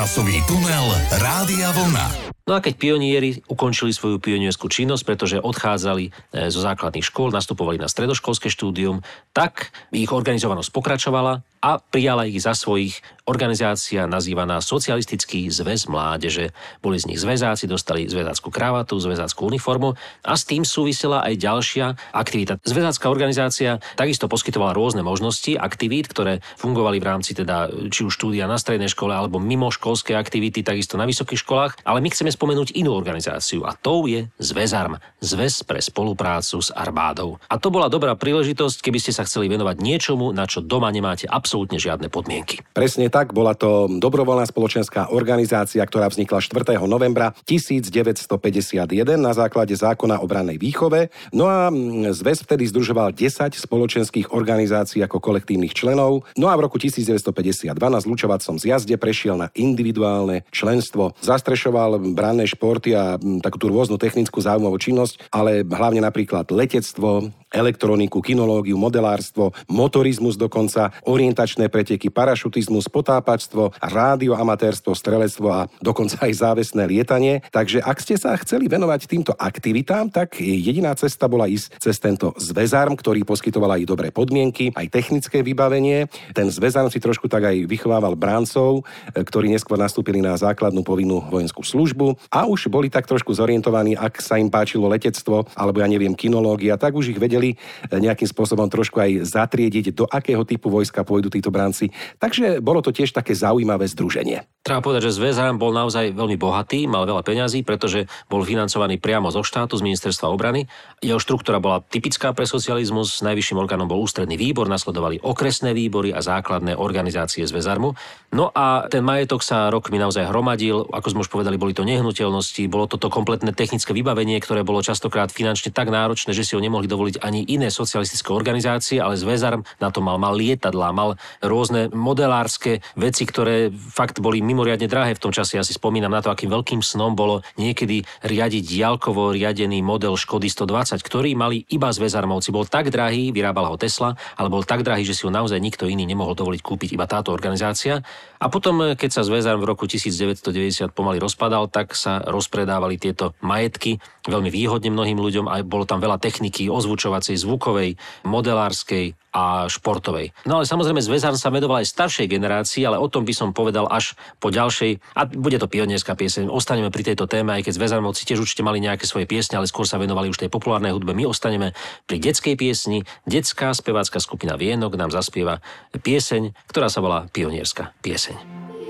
Časový 0.00 0.40
tunel 0.48 0.96
Rádia 1.20 1.76
Vlna. 1.76 2.32
No 2.48 2.56
a 2.56 2.64
keď 2.64 2.72
pionieri 2.80 3.36
ukončili 3.52 3.92
svoju 3.92 4.16
pionierskú 4.16 4.64
činnosť, 4.72 5.04
pretože 5.04 5.36
odchádzali 5.36 6.08
e, 6.08 6.10
zo 6.48 6.64
základných 6.64 7.04
škôl, 7.04 7.28
nastupovali 7.28 7.76
na 7.76 7.84
stredoškolské 7.84 8.48
štúdium, 8.48 9.04
tak 9.36 9.68
ich 9.92 10.08
organizovanosť 10.08 10.72
pokračovala 10.72 11.44
a 11.60 11.76
prijala 11.78 12.24
ich 12.24 12.40
za 12.40 12.56
svojich 12.56 13.04
organizácia 13.28 14.10
nazývaná 14.10 14.58
Socialistický 14.58 15.46
zväz 15.52 15.86
mládeže. 15.86 16.50
Boli 16.82 16.98
z 16.98 17.06
nich 17.06 17.20
zväzáci, 17.22 17.70
dostali 17.70 18.10
zväzáckú 18.10 18.50
kravatu, 18.50 18.98
zväzáckú 18.98 19.46
uniformu 19.46 19.94
a 20.26 20.34
s 20.34 20.42
tým 20.48 20.66
súvisela 20.66 21.22
aj 21.22 21.34
ďalšia 21.38 21.86
aktivita. 22.10 22.58
Zväzácká 22.66 23.06
organizácia 23.06 23.78
takisto 23.94 24.26
poskytovala 24.26 24.74
rôzne 24.74 25.06
možnosti 25.06 25.54
aktivít, 25.54 26.10
ktoré 26.10 26.42
fungovali 26.58 26.98
v 26.98 27.06
rámci 27.06 27.38
teda 27.38 27.70
či 27.92 28.02
už 28.02 28.18
štúdia 28.18 28.50
na 28.50 28.58
strednej 28.58 28.90
škole 28.90 29.14
alebo 29.14 29.38
mimo 29.38 29.70
školské 29.70 30.18
aktivity, 30.18 30.66
takisto 30.66 30.98
na 30.98 31.06
vysokých 31.06 31.44
školách, 31.46 31.72
ale 31.86 32.02
my 32.02 32.10
chceme 32.10 32.34
spomenúť 32.34 32.74
inú 32.74 32.96
organizáciu 32.96 33.62
a 33.62 33.78
tou 33.78 34.10
je 34.10 34.26
Zväzarm, 34.42 34.98
Zväz 35.22 35.62
pre 35.62 35.78
spoluprácu 35.78 36.58
s 36.58 36.74
armádou. 36.74 37.38
A 37.46 37.62
to 37.62 37.70
bola 37.70 37.86
dobrá 37.86 38.18
príležitosť, 38.18 38.82
keby 38.82 38.98
ste 38.98 39.14
sa 39.14 39.22
chceli 39.22 39.46
venovať 39.46 39.76
niečomu, 39.78 40.34
na 40.34 40.50
čo 40.50 40.58
doma 40.64 40.90
nemáte 40.90 41.30
absolútne 41.30 41.49
žiadne 41.58 42.06
podmienky. 42.12 42.62
Presne 42.70 43.10
tak, 43.10 43.34
bola 43.34 43.58
to 43.58 43.90
dobrovoľná 43.90 44.46
spoločenská 44.46 45.10
organizácia, 45.10 45.82
ktorá 45.82 46.06
vznikla 46.06 46.38
4. 46.38 46.78
novembra 46.86 47.34
1951 47.48 48.86
na 49.18 49.32
základe 49.34 49.74
zákona 49.74 50.22
o 50.22 50.26
brannej 50.30 50.60
výchove. 50.60 51.10
No 51.34 51.50
a 51.50 51.68
mm, 51.68 52.14
zväz 52.14 52.46
vtedy 52.46 52.70
združoval 52.70 53.10
10 53.14 53.56
spoločenských 53.56 54.30
organizácií 54.30 55.02
ako 55.02 55.18
kolektívnych 55.18 55.74
členov. 55.74 56.28
No 56.38 56.46
a 56.48 56.54
v 56.54 56.70
roku 56.70 56.78
1952 56.78 57.74
na 57.74 57.98
zlučovacom 57.98 58.60
zjazde 58.60 58.94
prešiel 59.00 59.34
na 59.34 59.48
individuálne 59.56 60.46
členstvo. 60.54 61.18
Zastrešoval 61.24 62.14
branné 62.14 62.46
športy 62.46 62.94
a 62.94 63.16
mm, 63.16 63.42
takú 63.42 63.58
tú 63.58 63.66
rôznu 63.72 63.98
technickú 63.98 64.38
záujmovú 64.38 64.76
činnosť, 64.78 65.32
ale 65.32 65.66
hlavne 65.66 66.04
napríklad 66.04 66.48
letectvo, 66.52 67.32
elektroniku, 67.50 68.22
kinológiu, 68.22 68.78
modelárstvo, 68.78 69.50
motorizmus 69.66 70.38
dokonca, 70.38 70.94
orientačné 71.04 71.66
preteky, 71.66 72.08
parašutizmus, 72.08 72.86
potápačstvo, 72.86 73.74
rádioamatérstvo, 73.82 74.94
strelectvo 74.94 75.48
a 75.50 75.60
dokonca 75.82 76.22
aj 76.22 76.32
závesné 76.32 76.86
lietanie. 76.86 77.42
Takže 77.50 77.82
ak 77.82 77.98
ste 77.98 78.14
sa 78.14 78.38
chceli 78.38 78.70
venovať 78.70 79.10
týmto 79.10 79.32
aktivitám, 79.34 80.14
tak 80.14 80.38
jediná 80.38 80.94
cesta 80.94 81.26
bola 81.26 81.50
ísť 81.50 81.82
cez 81.82 81.98
tento 81.98 82.30
zväzarm, 82.38 82.94
ktorý 82.94 83.26
poskytoval 83.26 83.76
aj 83.76 83.88
dobré 83.90 84.08
podmienky, 84.14 84.70
aj 84.78 84.86
technické 84.88 85.42
vybavenie. 85.42 86.06
Ten 86.30 86.48
zväzarm 86.48 86.88
si 86.88 87.02
trošku 87.02 87.26
tak 87.26 87.50
aj 87.50 87.66
vychovával 87.66 88.14
bráncov, 88.14 88.86
ktorí 89.14 89.50
neskôr 89.50 89.74
nastúpili 89.80 90.22
na 90.22 90.38
základnú 90.38 90.86
povinnú 90.86 91.26
vojenskú 91.26 91.66
službu 91.66 92.30
a 92.30 92.46
už 92.46 92.70
boli 92.70 92.86
tak 92.86 93.10
trošku 93.10 93.34
zorientovaní, 93.34 93.98
ak 93.98 94.22
sa 94.22 94.38
im 94.38 94.52
páčilo 94.52 94.86
letectvo 94.86 95.50
alebo 95.58 95.82
ja 95.82 95.88
neviem 95.90 96.14
kinológia, 96.14 96.78
tak 96.78 96.94
už 96.94 97.16
ich 97.16 97.18
vedeli 97.18 97.39
vedeli 97.40 97.56
eh, 97.56 97.96
nejakým 97.96 98.28
spôsobom 98.28 98.68
trošku 98.68 99.00
aj 99.00 99.24
zatriediť, 99.24 99.96
do 99.96 100.04
akého 100.04 100.44
typu 100.44 100.68
vojska 100.68 101.02
pôjdu 101.02 101.32
títo 101.32 101.48
bránci. 101.48 101.88
Takže 102.20 102.60
bolo 102.60 102.84
to 102.84 102.92
tiež 102.92 103.16
také 103.16 103.32
zaujímavé 103.32 103.88
združenie. 103.88 104.44
Treba 104.60 104.84
povedať, 104.84 105.08
že 105.08 105.16
Zväzarm 105.16 105.56
bol 105.56 105.72
naozaj 105.72 106.12
veľmi 106.12 106.36
bohatý, 106.36 106.84
mal 106.84 107.08
veľa 107.08 107.24
peňazí, 107.24 107.64
pretože 107.64 108.04
bol 108.28 108.44
financovaný 108.44 109.00
priamo 109.00 109.32
zo 109.32 109.40
štátu, 109.40 109.80
z 109.80 109.86
ministerstva 109.88 110.28
obrany. 110.28 110.68
Jeho 111.00 111.16
štruktúra 111.16 111.56
bola 111.56 111.80
typická 111.80 112.36
pre 112.36 112.44
socializmus, 112.44 113.24
najvyšším 113.24 113.56
orgánom 113.56 113.88
bol 113.88 114.04
ústredný 114.04 114.36
výbor, 114.36 114.68
nasledovali 114.68 115.24
okresné 115.24 115.72
výbory 115.72 116.12
a 116.12 116.20
základné 116.20 116.76
organizácie 116.76 117.48
Zväzarmu. 117.48 117.96
No 118.36 118.52
a 118.52 118.84
ten 118.92 119.00
majetok 119.00 119.40
sa 119.40 119.72
rokmi 119.72 119.96
naozaj 119.96 120.28
hromadil, 120.28 120.84
ako 120.92 121.08
sme 121.08 121.22
už 121.24 121.32
povedali, 121.32 121.56
boli 121.56 121.72
to 121.72 121.88
nehnuteľnosti, 121.88 122.60
bolo 122.68 122.84
toto 122.84 123.08
kompletné 123.08 123.56
technické 123.56 123.96
vybavenie, 123.96 124.36
ktoré 124.44 124.60
bolo 124.60 124.84
častokrát 124.84 125.32
finančne 125.32 125.72
tak 125.72 125.88
náročné, 125.88 126.36
že 126.36 126.44
si 126.44 126.52
ho 126.52 126.60
nemohli 126.60 126.90
dovoliť 126.90 127.22
ani 127.22 127.29
iné 127.38 127.70
socialistické 127.70 128.34
organizácie, 128.34 128.98
ale 128.98 129.14
Zväzarm 129.14 129.62
na 129.78 129.94
to 129.94 130.02
mal, 130.02 130.18
mal 130.18 130.34
lietadlá, 130.34 130.90
mal 130.90 131.14
rôzne 131.38 131.86
modelárske 131.94 132.82
veci, 132.98 133.22
ktoré 133.24 133.70
fakt 133.70 134.18
boli 134.18 134.42
mimoriadne 134.42 134.90
drahé 134.90 135.14
v 135.14 135.22
tom 135.22 135.32
čase. 135.32 135.54
Ja 135.54 135.64
si 135.64 135.76
spomínam 135.76 136.10
na 136.10 136.18
to, 136.18 136.34
akým 136.34 136.50
veľkým 136.50 136.82
snom 136.82 137.14
bolo 137.14 137.46
niekedy 137.54 138.02
riadiť 138.26 138.62
diaľkovo 138.66 139.30
riadený 139.30 139.84
model 139.86 140.18
Škody 140.18 140.50
120, 140.50 140.98
ktorý 140.98 141.38
mali 141.38 141.62
iba 141.70 141.94
zväzarmovci. 141.94 142.50
Bol 142.50 142.66
tak 142.66 142.90
drahý, 142.90 143.30
vyrábala 143.30 143.70
ho 143.70 143.78
Tesla, 143.78 144.18
ale 144.34 144.50
bol 144.50 144.66
tak 144.66 144.82
drahý, 144.82 145.06
že 145.06 145.14
si 145.14 145.22
ho 145.24 145.30
naozaj 145.30 145.62
nikto 145.62 145.86
iný 145.86 146.08
nemohol 146.08 146.34
dovoliť 146.34 146.60
kúpiť, 146.60 146.96
iba 146.96 147.06
táto 147.06 147.30
organizácia. 147.30 148.02
A 148.40 148.48
potom, 148.48 148.96
keď 148.96 149.20
sa 149.20 149.22
zväzarm 149.22 149.60
v 149.60 149.68
roku 149.68 149.84
1990 149.84 150.96
pomaly 150.96 151.20
rozpadal, 151.20 151.68
tak 151.68 151.92
sa 151.92 152.24
rozpredávali 152.24 152.96
tieto 152.96 153.36
majetky 153.44 154.00
veľmi 154.24 154.48
výhodne 154.48 154.88
mnohým 154.88 155.18
ľuďom 155.20 155.46
a 155.48 155.60
bolo 155.60 155.84
tam 155.84 156.00
veľa 156.00 156.16
techniky 156.16 156.72
ozvučovacej, 157.20 157.36
zvukovej, 157.36 157.90
modelárskej 158.24 159.14
a 159.30 159.70
športovej. 159.70 160.34
No 160.42 160.58
ale 160.58 160.66
samozrejme 160.66 160.98
Zväzan 160.98 161.38
sa 161.38 161.54
vedoval 161.54 161.84
aj 161.84 161.92
staršej 161.92 162.26
generácii, 162.26 162.82
ale 162.82 162.98
o 162.98 163.06
tom 163.06 163.22
by 163.22 163.30
som 163.30 163.54
povedal 163.54 163.86
až 163.86 164.18
po 164.42 164.50
ďalšej, 164.50 164.98
a 165.14 165.28
bude 165.30 165.60
to 165.60 165.70
pionierská 165.70 166.18
pieseň, 166.18 166.50
ostaneme 166.50 166.90
pri 166.90 167.14
tejto 167.14 167.30
téme, 167.30 167.54
aj 167.54 167.70
keď 167.70 167.72
Zväzanovci 167.78 168.26
tiež 168.26 168.42
určite 168.42 168.66
mali 168.66 168.82
nejaké 168.82 169.06
svoje 169.06 169.30
piesne, 169.30 169.60
ale 169.60 169.70
skôr 169.70 169.86
sa 169.86 170.02
venovali 170.02 170.32
už 170.32 170.40
tej 170.42 170.50
populárnej 170.50 170.90
hudbe. 170.90 171.14
My 171.14 171.30
ostaneme 171.30 171.76
pri 172.10 172.18
detskej 172.18 172.58
piesni. 172.58 173.06
Detská 173.22 173.70
spevácka 173.70 174.18
skupina 174.18 174.58
Vienok 174.58 174.98
nám 174.98 175.14
zaspieva 175.14 175.62
pieseň, 175.94 176.56
ktorá 176.66 176.90
sa 176.90 176.98
volá 176.98 177.30
Pionierska 177.30 177.94
pieseň. 178.02 178.34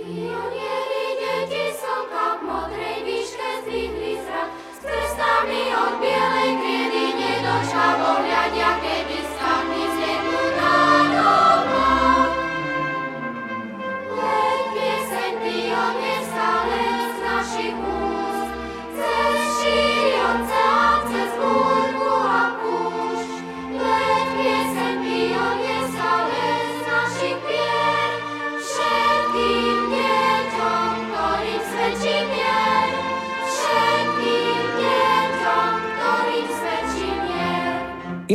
Pionieri 0.01 0.60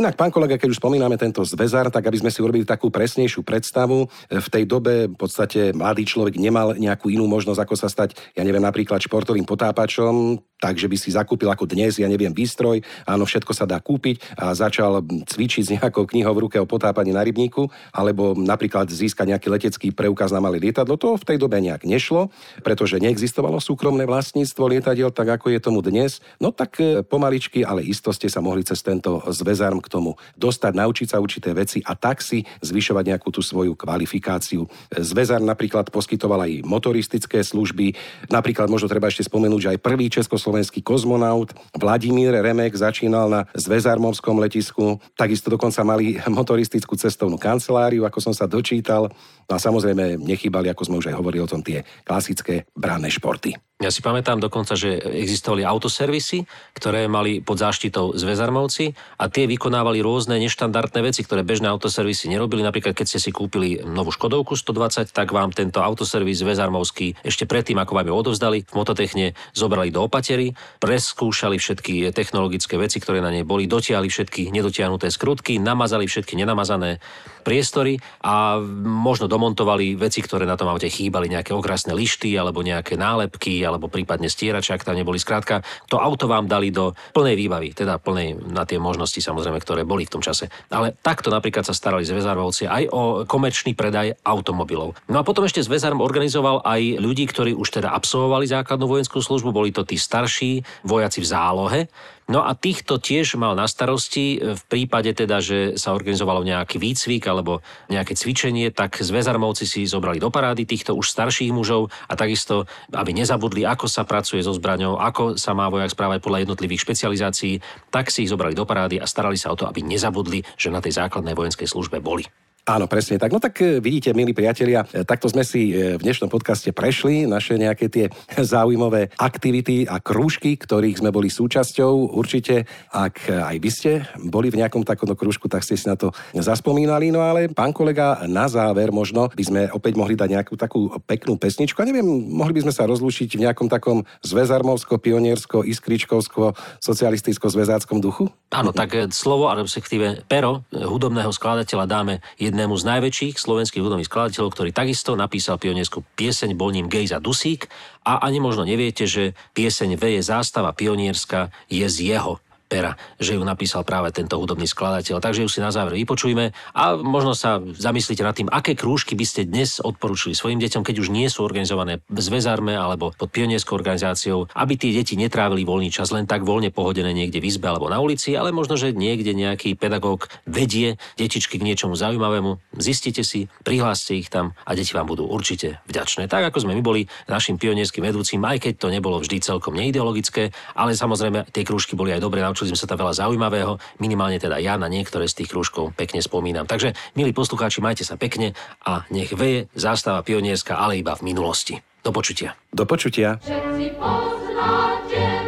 Inak, 0.06 0.22
pán 0.22 0.30
kolega, 0.30 0.54
keď 0.54 0.70
už 0.70 0.78
spomíname 0.78 1.18
tento 1.18 1.42
zväzar, 1.42 1.90
tak 1.90 2.06
aby 2.06 2.22
sme 2.22 2.30
si 2.30 2.38
urobili 2.38 2.62
takú 2.62 2.94
presnejšiu 2.94 3.42
predstavu, 3.42 4.06
v 4.30 4.48
tej 4.54 4.62
dobe 4.62 5.10
v 5.10 5.18
podstate 5.18 5.74
mladý 5.74 6.06
človek 6.06 6.38
nemal 6.38 6.78
nejakú 6.78 7.10
inú 7.10 7.26
možnosť, 7.26 7.66
ako 7.66 7.74
sa 7.74 7.90
stať, 7.90 8.14
ja 8.38 8.46
neviem, 8.46 8.62
napríklad 8.62 9.02
športovým 9.02 9.42
potápačom, 9.42 10.38
takže 10.56 10.88
by 10.88 10.96
si 10.96 11.12
zakúpil 11.12 11.48
ako 11.52 11.68
dnes, 11.68 12.00
ja 12.00 12.08
neviem, 12.08 12.32
výstroj, 12.32 12.80
áno, 13.04 13.28
všetko 13.28 13.52
sa 13.52 13.68
dá 13.68 13.76
kúpiť 13.76 14.40
a 14.40 14.56
začal 14.56 15.04
cvičiť 15.04 15.62
s 15.62 15.72
nejakou 15.76 16.08
knihou 16.08 16.32
v 16.32 16.42
ruke 16.48 16.56
o 16.56 16.66
potápaní 16.68 17.12
na 17.12 17.20
rybníku, 17.20 17.68
alebo 17.92 18.32
napríklad 18.32 18.88
získať 18.88 19.36
nejaký 19.36 19.48
letecký 19.52 19.88
preukaz 19.92 20.32
na 20.32 20.40
malé 20.40 20.60
lietadlo. 20.60 20.96
To 20.96 21.20
v 21.20 21.26
tej 21.28 21.36
dobe 21.36 21.60
nejak 21.60 21.84
nešlo, 21.84 22.32
pretože 22.64 22.96
neexistovalo 23.00 23.60
súkromné 23.60 24.08
vlastníctvo 24.08 24.64
lietadiel, 24.72 25.12
tak 25.12 25.36
ako 25.36 25.52
je 25.52 25.60
tomu 25.60 25.84
dnes. 25.84 26.24
No 26.40 26.50
tak 26.52 26.80
e, 26.80 27.04
pomaličky, 27.04 27.60
ale 27.60 27.84
isto 27.84 28.08
ste 28.10 28.32
sa 28.32 28.40
mohli 28.40 28.64
cez 28.64 28.80
tento 28.80 29.20
zväzarm 29.28 29.84
k 29.84 29.92
tomu 29.92 30.16
dostať, 30.40 30.72
naučiť 30.72 31.08
sa 31.12 31.20
určité 31.20 31.52
veci 31.52 31.84
a 31.84 31.92
tak 31.92 32.24
si 32.24 32.44
zvyšovať 32.64 33.04
nejakú 33.12 33.28
tú 33.28 33.44
svoju 33.44 33.76
kvalifikáciu. 33.76 34.64
Zväzar 34.92 35.44
napríklad 35.44 35.92
poskytoval 35.92 36.48
aj 36.48 36.64
motoristické 36.64 37.44
služby, 37.44 37.92
napríklad 38.32 38.72
možno 38.72 38.88
treba 38.88 39.12
ešte 39.12 39.28
spomenúť, 39.28 39.60
že 39.60 39.72
aj 39.76 39.84
prvý 39.84 40.08
československý 40.08 40.45
kozmonaut 40.84 41.50
Vladimír 41.74 42.30
Remek 42.32 42.74
začínal 42.76 43.26
na 43.26 43.40
Zväzarmovskom 43.54 44.38
letisku, 44.38 45.02
takisto 45.18 45.50
dokonca 45.50 45.82
mali 45.82 46.18
motoristickú 46.30 46.94
cestovnú 46.94 47.38
kanceláriu, 47.38 48.06
ako 48.06 48.18
som 48.22 48.34
sa 48.34 48.46
dočítal. 48.46 49.10
No 49.46 49.52
a 49.54 49.62
samozrejme 49.62 50.18
nechýbali, 50.18 50.66
ako 50.70 50.82
sme 50.86 50.98
už 50.98 51.14
aj 51.14 51.18
hovorili 51.18 51.42
o 51.42 51.50
tom, 51.50 51.62
tie 51.62 51.86
klasické 52.02 52.66
branné 52.74 53.10
športy. 53.10 53.54
Ja 53.76 53.92
si 53.92 54.00
pamätám 54.00 54.40
dokonca, 54.40 54.72
že 54.72 54.96
existovali 54.96 55.60
autoservisy, 55.60 56.48
ktoré 56.72 57.12
mali 57.12 57.44
pod 57.44 57.60
záštitou 57.60 58.16
zväzarmovci 58.16 58.96
a 59.20 59.28
tie 59.28 59.44
vykonávali 59.44 60.00
rôzne 60.00 60.40
neštandardné 60.40 61.04
veci, 61.04 61.20
ktoré 61.20 61.44
bežné 61.44 61.68
autoservisy 61.68 62.32
nerobili. 62.32 62.64
Napríklad, 62.64 62.96
keď 62.96 63.04
ste 63.04 63.20
si 63.20 63.36
kúpili 63.36 63.84
novú 63.84 64.16
Škodovku 64.16 64.56
120, 64.56 65.12
tak 65.12 65.28
vám 65.28 65.52
tento 65.52 65.84
autoservis 65.84 66.40
zväzarmovský 66.40 67.20
ešte 67.20 67.44
predtým, 67.44 67.76
ako 67.76 68.00
vám 68.00 68.08
ju 68.08 68.14
odovzdali, 68.16 68.64
v 68.64 68.72
mototechne 68.72 69.36
zobrali 69.52 69.92
do 69.92 70.08
opatery, 70.08 70.56
preskúšali 70.80 71.60
všetky 71.60 72.16
technologické 72.16 72.80
veci, 72.80 72.96
ktoré 72.96 73.20
na 73.20 73.28
nej 73.28 73.44
boli, 73.44 73.68
dotiahli 73.68 74.08
všetky 74.08 74.56
nedotiahnuté 74.56 75.12
skrutky, 75.12 75.60
namazali 75.60 76.08
všetky 76.08 76.32
nenamazané 76.32 76.96
priestory 77.44 78.00
a 78.24 78.56
možno 78.88 79.28
domontovali 79.36 79.92
veci, 80.00 80.24
ktoré 80.24 80.48
na 80.48 80.56
tom 80.56 80.72
aute 80.72 80.88
chýbali, 80.88 81.28
nejaké 81.28 81.52
okrasné 81.52 81.92
lišty 81.92 82.32
alebo 82.40 82.64
nejaké 82.64 82.96
nálepky 82.96 83.60
alebo 83.60 83.92
prípadne 83.92 84.32
stierače, 84.32 84.72
ak 84.72 84.88
tam 84.88 84.96
neboli. 84.96 85.20
Skrátka, 85.20 85.60
to 85.92 86.00
auto 86.00 86.24
vám 86.24 86.48
dali 86.48 86.72
do 86.72 86.96
plnej 87.12 87.36
výbavy, 87.36 87.76
teda 87.76 88.00
plnej 88.00 88.40
na 88.48 88.64
tie 88.64 88.80
možnosti 88.80 89.20
samozrejme, 89.20 89.60
ktoré 89.60 89.84
boli 89.84 90.08
v 90.08 90.16
tom 90.16 90.24
čase. 90.24 90.48
Ale 90.72 90.96
takto 91.04 91.28
napríklad 91.28 91.68
sa 91.68 91.76
starali 91.76 92.08
zväzarmovci 92.08 92.64
aj 92.64 92.82
o 92.88 93.02
komerčný 93.28 93.76
predaj 93.76 94.16
automobilov. 94.24 94.96
No 95.12 95.20
a 95.20 95.26
potom 95.26 95.44
ešte 95.44 95.60
zväzarm 95.60 96.00
organizoval 96.00 96.64
aj 96.64 96.96
ľudí, 96.96 97.28
ktorí 97.28 97.52
už 97.52 97.76
teda 97.82 97.92
absolvovali 97.92 98.48
základnú 98.48 98.88
vojenskú 98.88 99.20
službu, 99.20 99.52
boli 99.52 99.68
to 99.68 99.84
tí 99.84 100.00
starší 100.00 100.64
vojaci 100.88 101.20
v 101.20 101.26
zálohe, 101.28 101.80
No 102.26 102.42
a 102.42 102.58
týchto 102.58 102.98
tiež 102.98 103.38
mal 103.38 103.54
na 103.54 103.70
starosti 103.70 104.42
v 104.42 104.62
prípade 104.66 105.14
teda, 105.14 105.38
že 105.38 105.78
sa 105.78 105.94
organizovalo 105.94 106.42
nejaký 106.42 106.82
výcvik 106.82 107.22
alebo 107.30 107.62
nejaké 107.86 108.18
cvičenie, 108.18 108.74
tak 108.74 108.98
zväzarmovci 108.98 109.62
si 109.62 109.86
zobrali 109.86 110.18
do 110.18 110.26
parády 110.26 110.66
týchto 110.66 110.98
už 110.98 111.06
starších 111.06 111.54
mužov 111.54 111.94
a 112.10 112.18
takisto, 112.18 112.66
aby 112.90 113.14
nezabudli, 113.14 113.62
ako 113.62 113.86
sa 113.86 114.02
pracuje 114.02 114.42
so 114.42 114.50
zbraňou, 114.50 114.98
ako 114.98 115.38
sa 115.38 115.54
má 115.54 115.70
vojak 115.70 115.94
správať 115.94 116.18
podľa 116.18 116.42
jednotlivých 116.42 116.82
špecializácií, 116.82 117.62
tak 117.94 118.10
si 118.10 118.26
ich 118.26 118.32
zobrali 118.34 118.58
do 118.58 118.66
parády 118.66 118.98
a 118.98 119.06
starali 119.06 119.38
sa 119.38 119.54
o 119.54 119.58
to, 119.58 119.70
aby 119.70 119.86
nezabudli, 119.86 120.42
že 120.58 120.74
na 120.74 120.82
tej 120.82 120.98
základnej 120.98 121.38
vojenskej 121.38 121.70
službe 121.70 122.02
boli. 122.02 122.26
Áno, 122.66 122.90
presne 122.90 123.14
tak. 123.14 123.30
No 123.30 123.38
tak 123.38 123.62
e, 123.62 123.78
vidíte, 123.78 124.10
milí 124.10 124.34
priatelia, 124.34 124.82
e, 124.90 125.06
takto 125.06 125.30
sme 125.30 125.46
si 125.46 125.70
e, 125.70 125.94
v 125.94 126.02
dnešnom 126.02 126.26
podcaste 126.26 126.74
prešli 126.74 127.22
naše 127.22 127.54
nejaké 127.54 127.86
tie 127.86 128.10
zaujímavé 128.42 129.14
aktivity 129.22 129.86
a 129.86 130.02
krúžky, 130.02 130.58
ktorých 130.58 130.98
sme 130.98 131.14
boli 131.14 131.30
súčasťou. 131.30 132.18
Určite, 132.18 132.66
ak 132.90 133.30
aj 133.30 133.56
vy 133.62 133.70
ste 133.70 133.92
boli 134.18 134.50
v 134.50 134.66
nejakom 134.66 134.82
takomto 134.82 135.14
krúžku, 135.14 135.46
tak 135.46 135.62
ste 135.62 135.78
si 135.78 135.86
na 135.86 135.94
to 135.94 136.10
zaspomínali. 136.34 137.14
No 137.14 137.22
ale 137.22 137.46
pán 137.54 137.70
kolega, 137.70 138.26
na 138.26 138.50
záver 138.50 138.90
možno 138.90 139.30
by 139.30 139.44
sme 139.46 139.60
opäť 139.70 139.94
mohli 139.94 140.18
dať 140.18 140.26
nejakú 140.34 140.58
takú 140.58 140.90
peknú 141.06 141.38
pesničku. 141.38 141.78
A 141.78 141.86
neviem, 141.86 142.02
mohli 142.34 142.50
by 142.50 142.66
sme 142.66 142.74
sa 142.74 142.90
rozlúčiť 142.90 143.38
v 143.38 143.46
nejakom 143.46 143.70
takom 143.70 144.02
zväzarmovsko, 144.26 144.98
pioniersko, 144.98 145.62
iskričkovsko, 145.62 146.58
socialisticko-zväzáckom 146.82 148.02
duchu? 148.02 148.26
Áno, 148.50 148.74
tak 148.74 149.14
slovo, 149.14 149.54
ale 149.54 149.62
respektíve 149.62 150.26
pero 150.26 150.66
hudobného 150.74 151.30
skladateľa 151.30 151.86
dáme 151.86 152.14
jednému 152.56 152.72
z 152.80 152.88
najväčších 152.88 153.36
slovenských 153.36 153.84
hudobných 153.84 154.08
skladateľov, 154.08 154.48
ktorý 154.56 154.72
takisto 154.72 155.12
napísal 155.12 155.60
pionierskú 155.60 156.00
pieseň, 156.16 156.56
bol 156.56 156.72
ním 156.72 156.88
Gejza 156.88 157.20
Dusík. 157.20 157.68
A 158.00 158.24
ani 158.24 158.40
možno 158.40 158.64
neviete, 158.64 159.04
že 159.04 159.36
pieseň 159.52 160.00
Veje 160.00 160.24
zástava 160.24 160.72
pionierska 160.72 161.52
je 161.68 161.84
z 161.84 162.16
jeho 162.16 162.40
pera, 162.66 162.98
že 163.22 163.38
ju 163.38 163.42
napísal 163.46 163.86
práve 163.86 164.10
tento 164.10 164.36
hudobný 164.36 164.66
skladateľ. 164.66 165.22
Takže 165.22 165.46
ju 165.46 165.50
si 165.50 165.62
na 165.62 165.70
záver 165.70 165.94
vypočujme 165.94 166.50
a 166.74 166.84
možno 166.98 167.32
sa 167.32 167.62
zamyslíte 167.62 168.26
nad 168.26 168.34
tým, 168.34 168.50
aké 168.50 168.74
krúžky 168.74 169.14
by 169.14 169.26
ste 169.26 169.46
dnes 169.46 169.78
odporúčili 169.78 170.34
svojim 170.34 170.58
deťom, 170.58 170.82
keď 170.82 170.96
už 171.00 171.08
nie 171.14 171.30
sú 171.30 171.46
organizované 171.46 172.02
v 172.10 172.18
zväzarme 172.18 172.74
alebo 172.74 173.14
pod 173.14 173.30
pionierskou 173.30 173.78
organizáciou, 173.78 174.50
aby 174.52 174.74
tie 174.74 174.90
deti 174.90 175.14
netrávili 175.14 175.62
voľný 175.62 175.94
čas 175.94 176.10
len 176.10 176.26
tak 176.26 176.42
voľne 176.42 176.74
pohodené 176.74 177.14
niekde 177.14 177.38
v 177.38 177.48
izbe 177.48 177.70
alebo 177.70 177.86
na 177.86 178.02
ulici, 178.02 178.34
ale 178.34 178.50
možno, 178.50 178.74
že 178.74 178.90
niekde 178.90 179.32
nejaký 179.32 179.78
pedagóg 179.78 180.26
vedie 180.44 180.98
detičky 181.14 181.62
k 181.62 181.66
niečomu 181.66 181.94
zaujímavému. 181.94 182.76
Zistite 182.76 183.22
si, 183.22 183.46
prihláste 183.62 184.18
ich 184.18 184.28
tam 184.28 184.58
a 184.66 184.74
deti 184.74 184.90
vám 184.90 185.06
budú 185.06 185.24
určite 185.30 185.78
vďačné. 185.86 186.26
Tak 186.26 186.50
ako 186.50 186.66
sme 186.66 186.74
my 186.74 186.82
boli 186.82 187.02
našim 187.30 187.56
pionierským 187.56 188.02
vedúcim, 188.02 188.42
aj 188.42 188.58
keď 188.66 188.72
to 188.76 188.88
nebolo 188.90 189.22
vždy 189.22 189.38
celkom 189.38 189.78
neideologické, 189.78 190.50
ale 190.74 190.98
samozrejme 190.98 191.46
tie 191.54 191.62
krúžky 191.62 191.94
boli 191.94 192.10
aj 192.10 192.20
dobre 192.24 192.42
naučili 192.56 192.72
sme 192.72 192.80
sa 192.80 192.88
tam 192.88 193.04
veľa 193.04 193.20
zaujímavého, 193.20 193.76
minimálne 194.00 194.40
teda 194.40 194.56
ja 194.56 194.80
na 194.80 194.88
niektoré 194.88 195.28
z 195.28 195.44
tých 195.44 195.52
krúžkov 195.52 195.92
pekne 195.92 196.24
spomínam. 196.24 196.64
Takže, 196.64 196.96
milí 197.12 197.36
poslucháči, 197.36 197.84
majte 197.84 198.00
sa 198.00 198.16
pekne 198.16 198.56
a 198.80 199.04
nech 199.12 199.28
veje 199.36 199.68
zástava 199.76 200.24
pionierska, 200.24 200.80
ale 200.80 200.96
iba 200.96 201.12
v 201.12 201.28
minulosti. 201.28 201.76
Do 202.00 202.16
počutia. 202.16 202.56
Do 202.72 202.88
počutia. 202.88 203.36
Všetci 203.44 203.92
poznáte 204.00 205.45